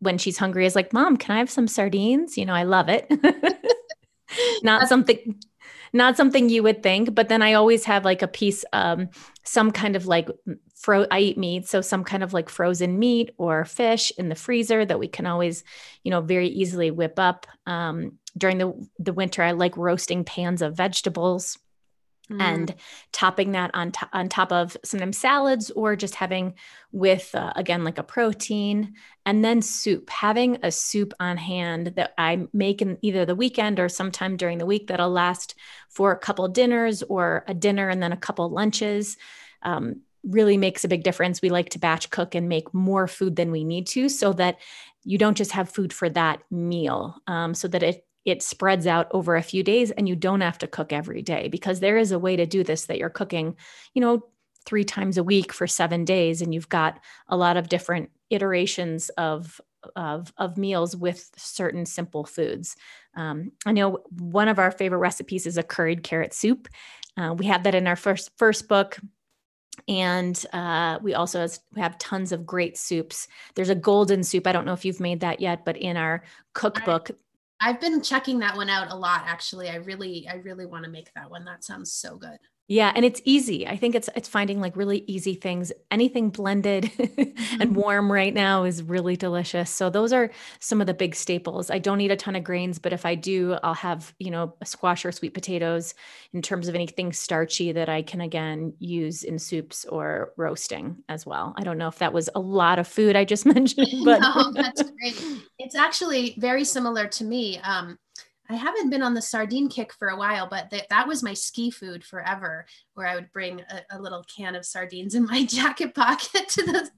[0.00, 2.36] when she's hungry is like mom can i have some sardines?
[2.36, 3.10] You know i love it.
[4.62, 5.40] Not something
[5.96, 9.08] not something you would think but then i always have like a piece um
[9.44, 10.28] some kind of like
[10.74, 14.34] fro i eat meat so some kind of like frozen meat or fish in the
[14.34, 15.64] freezer that we can always
[16.04, 17.46] you know very easily whip up.
[17.66, 21.58] Um during the the winter i like roasting pans of vegetables
[22.30, 22.40] Mm.
[22.40, 22.74] and
[23.12, 26.54] topping that on, to- on top of sometimes salads or just having
[26.90, 32.14] with uh, again like a protein and then soup having a soup on hand that
[32.18, 35.54] i make in either the weekend or sometime during the week that'll last
[35.88, 39.16] for a couple dinners or a dinner and then a couple lunches
[39.62, 43.36] um, really makes a big difference we like to batch cook and make more food
[43.36, 44.58] than we need to so that
[45.04, 49.06] you don't just have food for that meal um, so that it it spreads out
[49.12, 52.12] over a few days and you don't have to cook every day because there is
[52.12, 53.56] a way to do this that you're cooking,
[53.94, 54.22] you know,
[54.66, 56.98] three times a week for seven days and you've got
[57.28, 59.60] a lot of different iterations of
[59.94, 62.74] of, of meals with certain simple foods.
[63.14, 66.66] Um, I know one of our favorite recipes is a curried carrot soup.
[67.16, 68.98] Uh, we have that in our first first book,
[69.86, 73.28] and uh, we also has, we have tons of great soups.
[73.54, 74.46] There's a golden soup.
[74.48, 76.24] I don't know if you've made that yet, but in our
[76.54, 77.10] cookbook,
[77.60, 79.70] I've been checking that one out a lot actually.
[79.70, 81.44] I really I really want to make that one.
[81.44, 82.38] That sounds so good.
[82.68, 83.64] Yeah, and it's easy.
[83.64, 85.70] I think it's it's finding like really easy things.
[85.92, 87.60] Anything blended mm-hmm.
[87.60, 89.70] and warm right now is really delicious.
[89.70, 91.70] So those are some of the big staples.
[91.70, 94.54] I don't eat a ton of grains, but if I do, I'll have, you know,
[94.64, 95.94] squash or sweet potatoes
[96.32, 101.24] in terms of anything starchy that I can again use in soups or roasting as
[101.24, 101.54] well.
[101.56, 104.50] I don't know if that was a lot of food I just mentioned, but no,
[104.52, 105.22] that's great.
[105.60, 107.58] It's actually very similar to me.
[107.58, 107.96] Um,
[108.48, 111.34] I haven't been on the sardine kick for a while, but th- that was my
[111.34, 115.44] ski food forever, where I would bring a, a, little can of sardines in my
[115.46, 116.90] jacket pocket to the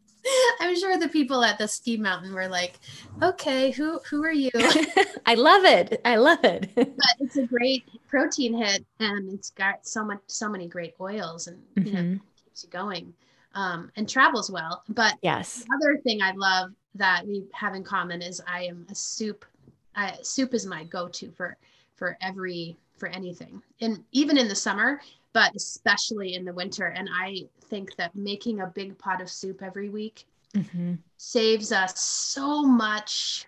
[0.60, 2.78] I'm sure the people at the ski mountain were like,
[3.22, 4.50] "Okay, who who are you?"
[5.26, 6.00] I love it.
[6.04, 6.70] I love it.
[6.74, 11.46] but it's a great protein hit, and it's got so much, so many great oils,
[11.46, 12.12] and you mm-hmm.
[12.12, 13.14] know, keeps you going,
[13.54, 14.82] um, and travels well.
[14.88, 18.94] But yes, other thing I love that we have in common is I am a
[18.94, 19.44] soup.
[19.98, 21.56] I, soup is my go-to for
[21.96, 25.00] for every for anything, and even in the summer,
[25.32, 26.86] but especially in the winter.
[26.86, 30.24] And I think that making a big pot of soup every week
[30.54, 30.94] mm-hmm.
[31.16, 33.46] saves us so much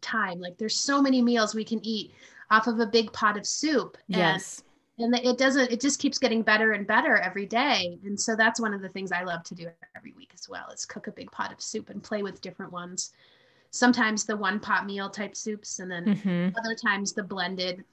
[0.00, 0.40] time.
[0.40, 2.12] Like there's so many meals we can eat
[2.50, 3.96] off of a big pot of soup.
[4.08, 4.62] Yes.
[4.98, 7.98] And, and it doesn't, it just keeps getting better and better every day.
[8.04, 10.68] And so that's one of the things I love to do every week as well
[10.70, 13.12] is cook a big pot of soup and play with different ones.
[13.70, 16.56] Sometimes the one pot meal type soups, and then mm-hmm.
[16.58, 17.84] other times the blended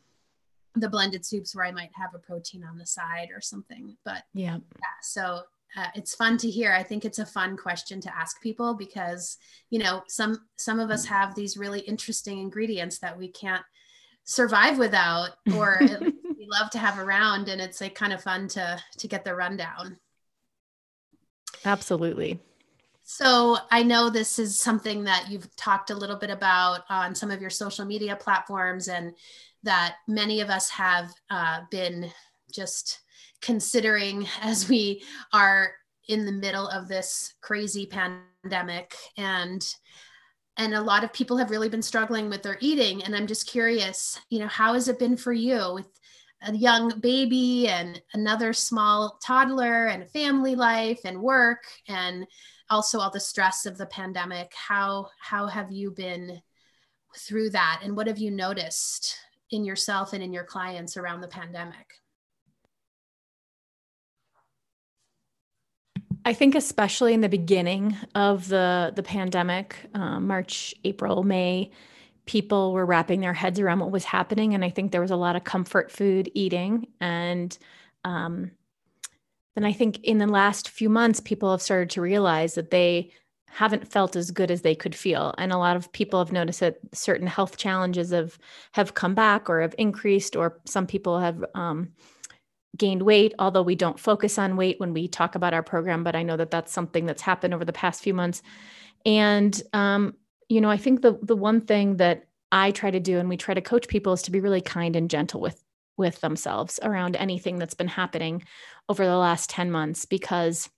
[0.77, 3.95] the blended soups where I might have a protein on the side or something.
[4.03, 5.41] But yeah, yeah so
[5.77, 6.73] uh, it's fun to hear.
[6.73, 9.37] I think it's a fun question to ask people because
[9.69, 13.63] you know some some of us have these really interesting ingredients that we can't
[14.23, 18.81] survive without, or we love to have around, and it's like kind of fun to
[18.97, 19.97] to get the rundown.
[21.63, 22.39] Absolutely.
[23.07, 27.29] So I know this is something that you've talked a little bit about on some
[27.29, 29.13] of your social media platforms, and
[29.61, 32.11] that many of us have uh, been
[32.51, 33.01] just
[33.41, 35.71] considering as we are
[36.09, 38.95] in the middle of this crazy pandemic.
[39.17, 39.65] And
[40.57, 43.03] and a lot of people have really been struggling with their eating.
[43.03, 45.87] And i'm just curious you know how has it been for you with
[46.41, 51.65] a young baby and another small toddler and family life and work?
[51.87, 52.25] And
[52.69, 56.41] also all the stress of the pandemic how how have you been
[57.17, 59.17] through that and what have you noticed
[59.51, 62.01] in yourself and in your clients around the pandemic?
[66.27, 71.71] I think especially in the beginning of the the pandemic, um, March, April, May,
[72.25, 75.15] people were wrapping their heads around what was happening, and I think there was a
[75.15, 76.87] lot of comfort food eating.
[76.99, 77.55] And
[78.03, 78.51] um,
[79.55, 83.11] then I think in the last few months, people have started to realize that they
[83.47, 85.33] haven't felt as good as they could feel.
[85.37, 88.37] And a lot of people have noticed that certain health challenges have
[88.73, 91.93] have come back or have increased or some people have um,
[92.75, 96.13] gained weight although we don't focus on weight when we talk about our program but
[96.13, 98.41] i know that that's something that's happened over the past few months.
[99.05, 100.15] And um,
[100.49, 103.37] you know i think the the one thing that i try to do and we
[103.37, 105.63] try to coach people is to be really kind and gentle with
[105.97, 108.43] with themselves around anything that's been happening
[108.89, 110.69] over the last 10 months because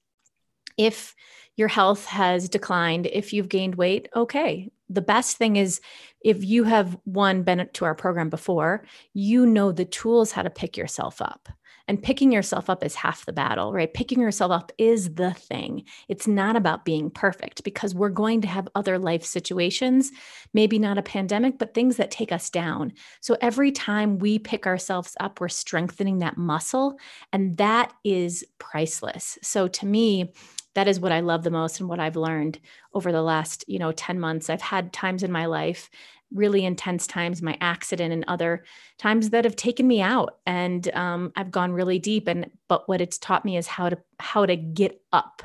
[0.78, 1.16] if
[1.56, 4.70] your health has declined, if you've gained weight, okay.
[4.90, 5.82] The best thing is
[6.22, 10.50] if you have one been to our program before, you know the tools how to
[10.50, 11.50] pick yourself up.
[11.88, 13.94] And picking yourself up is half the battle, right?
[13.94, 15.84] Picking yourself up is the thing.
[16.10, 20.12] It's not about being perfect because we're going to have other life situations,
[20.54, 22.94] maybe not a pandemic, but things that take us down.
[23.22, 26.98] So every time we pick ourselves up, we're strengthening that muscle,
[27.32, 29.38] and that is priceless.
[29.42, 30.34] So to me,
[30.78, 32.60] that is what I love the most and what I've learned
[32.94, 34.48] over the last, you know, 10 months.
[34.48, 35.90] I've had times in my life,
[36.34, 38.64] really intense times, my accident and other
[38.98, 40.38] times that have taken me out.
[40.46, 42.28] And um, I've gone really deep.
[42.28, 45.42] And but what it's taught me is how to how to get up.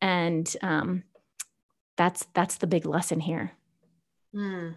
[0.00, 1.04] And um,
[1.96, 3.52] that's that's the big lesson here.
[4.34, 4.74] Mm.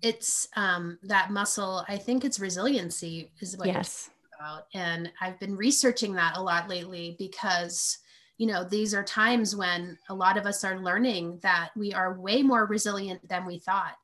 [0.00, 4.10] It's um, that muscle, I think it's resiliency is what yes.
[4.38, 4.66] about.
[4.74, 7.98] And I've been researching that a lot lately because
[8.38, 12.18] you know these are times when a lot of us are learning that we are
[12.18, 13.94] way more resilient than we thought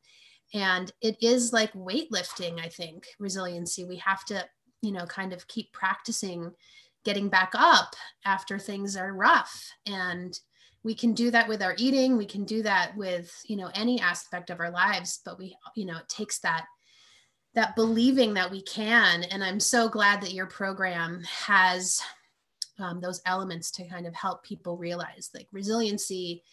[0.55, 3.85] and it is like weightlifting i think resiliency.
[3.85, 4.45] We have to
[4.83, 6.53] you know kind of keep practicing
[7.05, 7.95] getting back up
[8.25, 9.73] after things are rough.
[9.87, 10.39] And
[10.83, 12.17] we can do that with our eating.
[12.17, 15.21] We can do that with you know any aspect of our lives.
[15.25, 16.67] But we you know it takes that
[17.55, 19.25] that believing that we can.
[19.25, 22.01] And i'm so glad that your program has
[22.79, 26.45] um, those elements to kind of help people realize like resiliency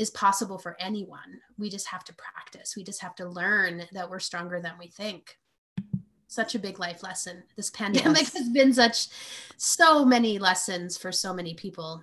[0.00, 1.40] is possible for anyone.
[1.58, 2.74] We just have to practice.
[2.74, 5.36] We just have to learn that we're stronger than we think.
[6.26, 7.42] Such a big life lesson.
[7.56, 8.32] This pandemic yes.
[8.32, 9.08] has been such
[9.58, 12.02] so many lessons for so many people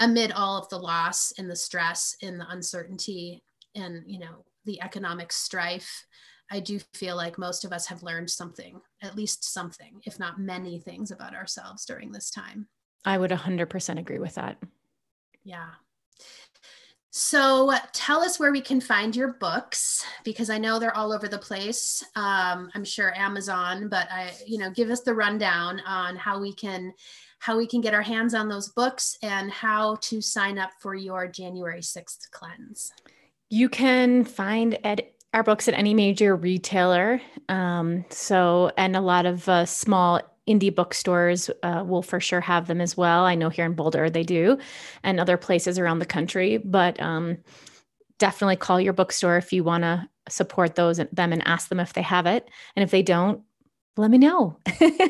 [0.00, 3.42] amid all of the loss and the stress and the uncertainty
[3.74, 6.04] and you know the economic strife
[6.50, 10.38] I do feel like most of us have learned something, at least something, if not
[10.38, 12.68] many things about ourselves during this time.
[13.04, 14.58] I would 100% agree with that.
[15.42, 15.70] Yeah.
[17.18, 21.28] So tell us where we can find your books because I know they're all over
[21.28, 22.04] the place.
[22.14, 26.52] Um, I'm sure Amazon, but I, you know, give us the rundown on how we
[26.52, 26.92] can
[27.38, 30.94] how we can get our hands on those books and how to sign up for
[30.94, 32.92] your January 6th cleanse.
[33.48, 37.22] You can find at our books at any major retailer.
[37.48, 42.66] Um, so, and a lot of uh, small indie bookstores uh, will for sure have
[42.66, 43.24] them as well.
[43.24, 44.58] I know here in Boulder they do,
[45.02, 46.58] and other places around the country.
[46.58, 47.38] But um,
[48.18, 51.92] definitely call your bookstore if you want to support those them and ask them if
[51.92, 52.48] they have it.
[52.74, 53.42] And if they don't,
[53.96, 54.58] let me know.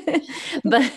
[0.64, 0.92] but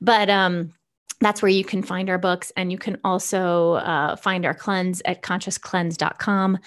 [0.00, 0.72] but um
[1.20, 5.02] that's where you can find our books and you can also uh, find our cleanse
[5.04, 6.58] at consciouscleanse.com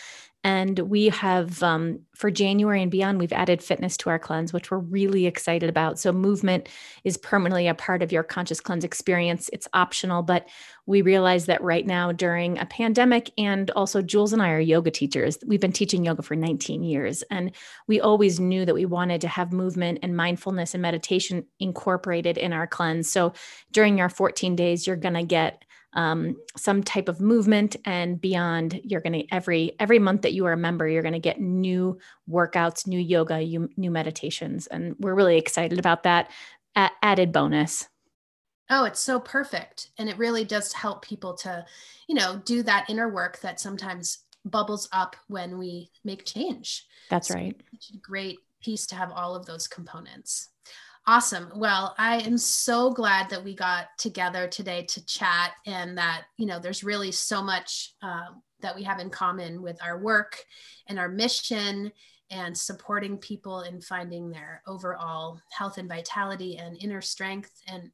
[0.46, 4.70] and we have, um, for January and beyond, we've added fitness to our cleanse, which
[4.70, 5.98] we're really excited about.
[6.00, 6.68] So, movement
[7.06, 9.50] is permanently a part of your conscious cleanse experience.
[9.54, 10.50] It's optional, but
[10.86, 14.92] we realize that right now, during a pandemic, and also Jules and I are yoga
[14.92, 15.38] teachers.
[15.48, 17.52] We've been teaching yoga for 19 years, and
[17.88, 22.52] we always knew that we wanted to have movement and mindfulness and meditation incorporated in
[22.52, 23.10] our cleanse.
[23.10, 23.32] So,
[23.72, 25.64] during our 14 days, you're going to get
[25.94, 30.46] um, some type of movement and beyond you're going to every every month that you
[30.46, 31.98] are a member you're going to get new
[32.30, 36.30] workouts new yoga you, new meditations and we're really excited about that.
[36.76, 37.88] A- added bonus.
[38.70, 41.66] Oh it's so perfect and it really does help people to
[42.08, 46.86] you know do that inner work that sometimes bubbles up when we make change.
[47.10, 47.62] That's so right.
[48.02, 50.50] great piece to have all of those components
[51.06, 51.52] Awesome.
[51.54, 56.46] Well, I am so glad that we got together today to chat and that, you
[56.46, 58.28] know, there's really so much uh,
[58.62, 60.38] that we have in common with our work
[60.88, 61.92] and our mission
[62.32, 67.52] and supporting people in finding their overall health and vitality and inner strength.
[67.68, 67.92] And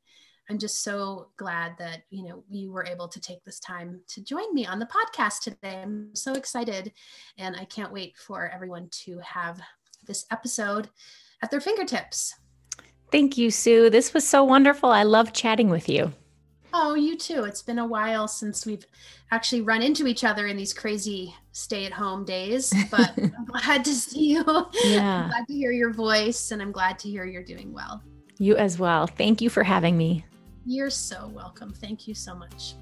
[0.47, 4.24] I'm just so glad that, you know, you were able to take this time to
[4.24, 5.82] join me on the podcast today.
[5.82, 6.93] I'm so excited
[7.39, 9.60] and I can't wait for everyone to have
[10.05, 10.89] this episode
[11.41, 12.36] at their fingertips.
[13.12, 13.89] Thank you, Sue.
[13.89, 14.89] This was so wonderful.
[14.89, 16.14] I love chatting with you.
[16.74, 17.45] Oh, you too.
[17.45, 18.86] It's been a while since we've
[19.32, 23.84] actually run into each other in these crazy stay at home days, but I'm glad
[23.86, 24.43] to see you.
[24.84, 25.24] Yeah.
[25.24, 28.03] I'm glad to hear your voice and I'm glad to hear you're doing well.
[28.38, 29.07] You as well.
[29.07, 30.26] Thank you for having me.
[30.66, 31.74] You're so welcome.
[31.74, 32.76] Thank you so much.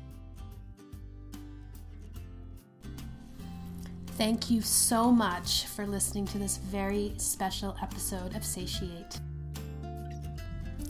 [4.18, 9.20] Thank you so much for listening to this very special episode of Satiate.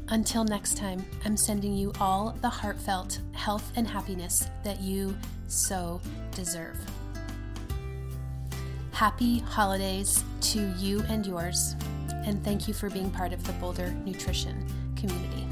[0.09, 5.99] Until next time, I'm sending you all the heartfelt health and happiness that you so
[6.31, 6.77] deserve.
[8.91, 11.75] Happy holidays to you and yours,
[12.25, 15.46] and thank you for being part of the Boulder Nutrition community.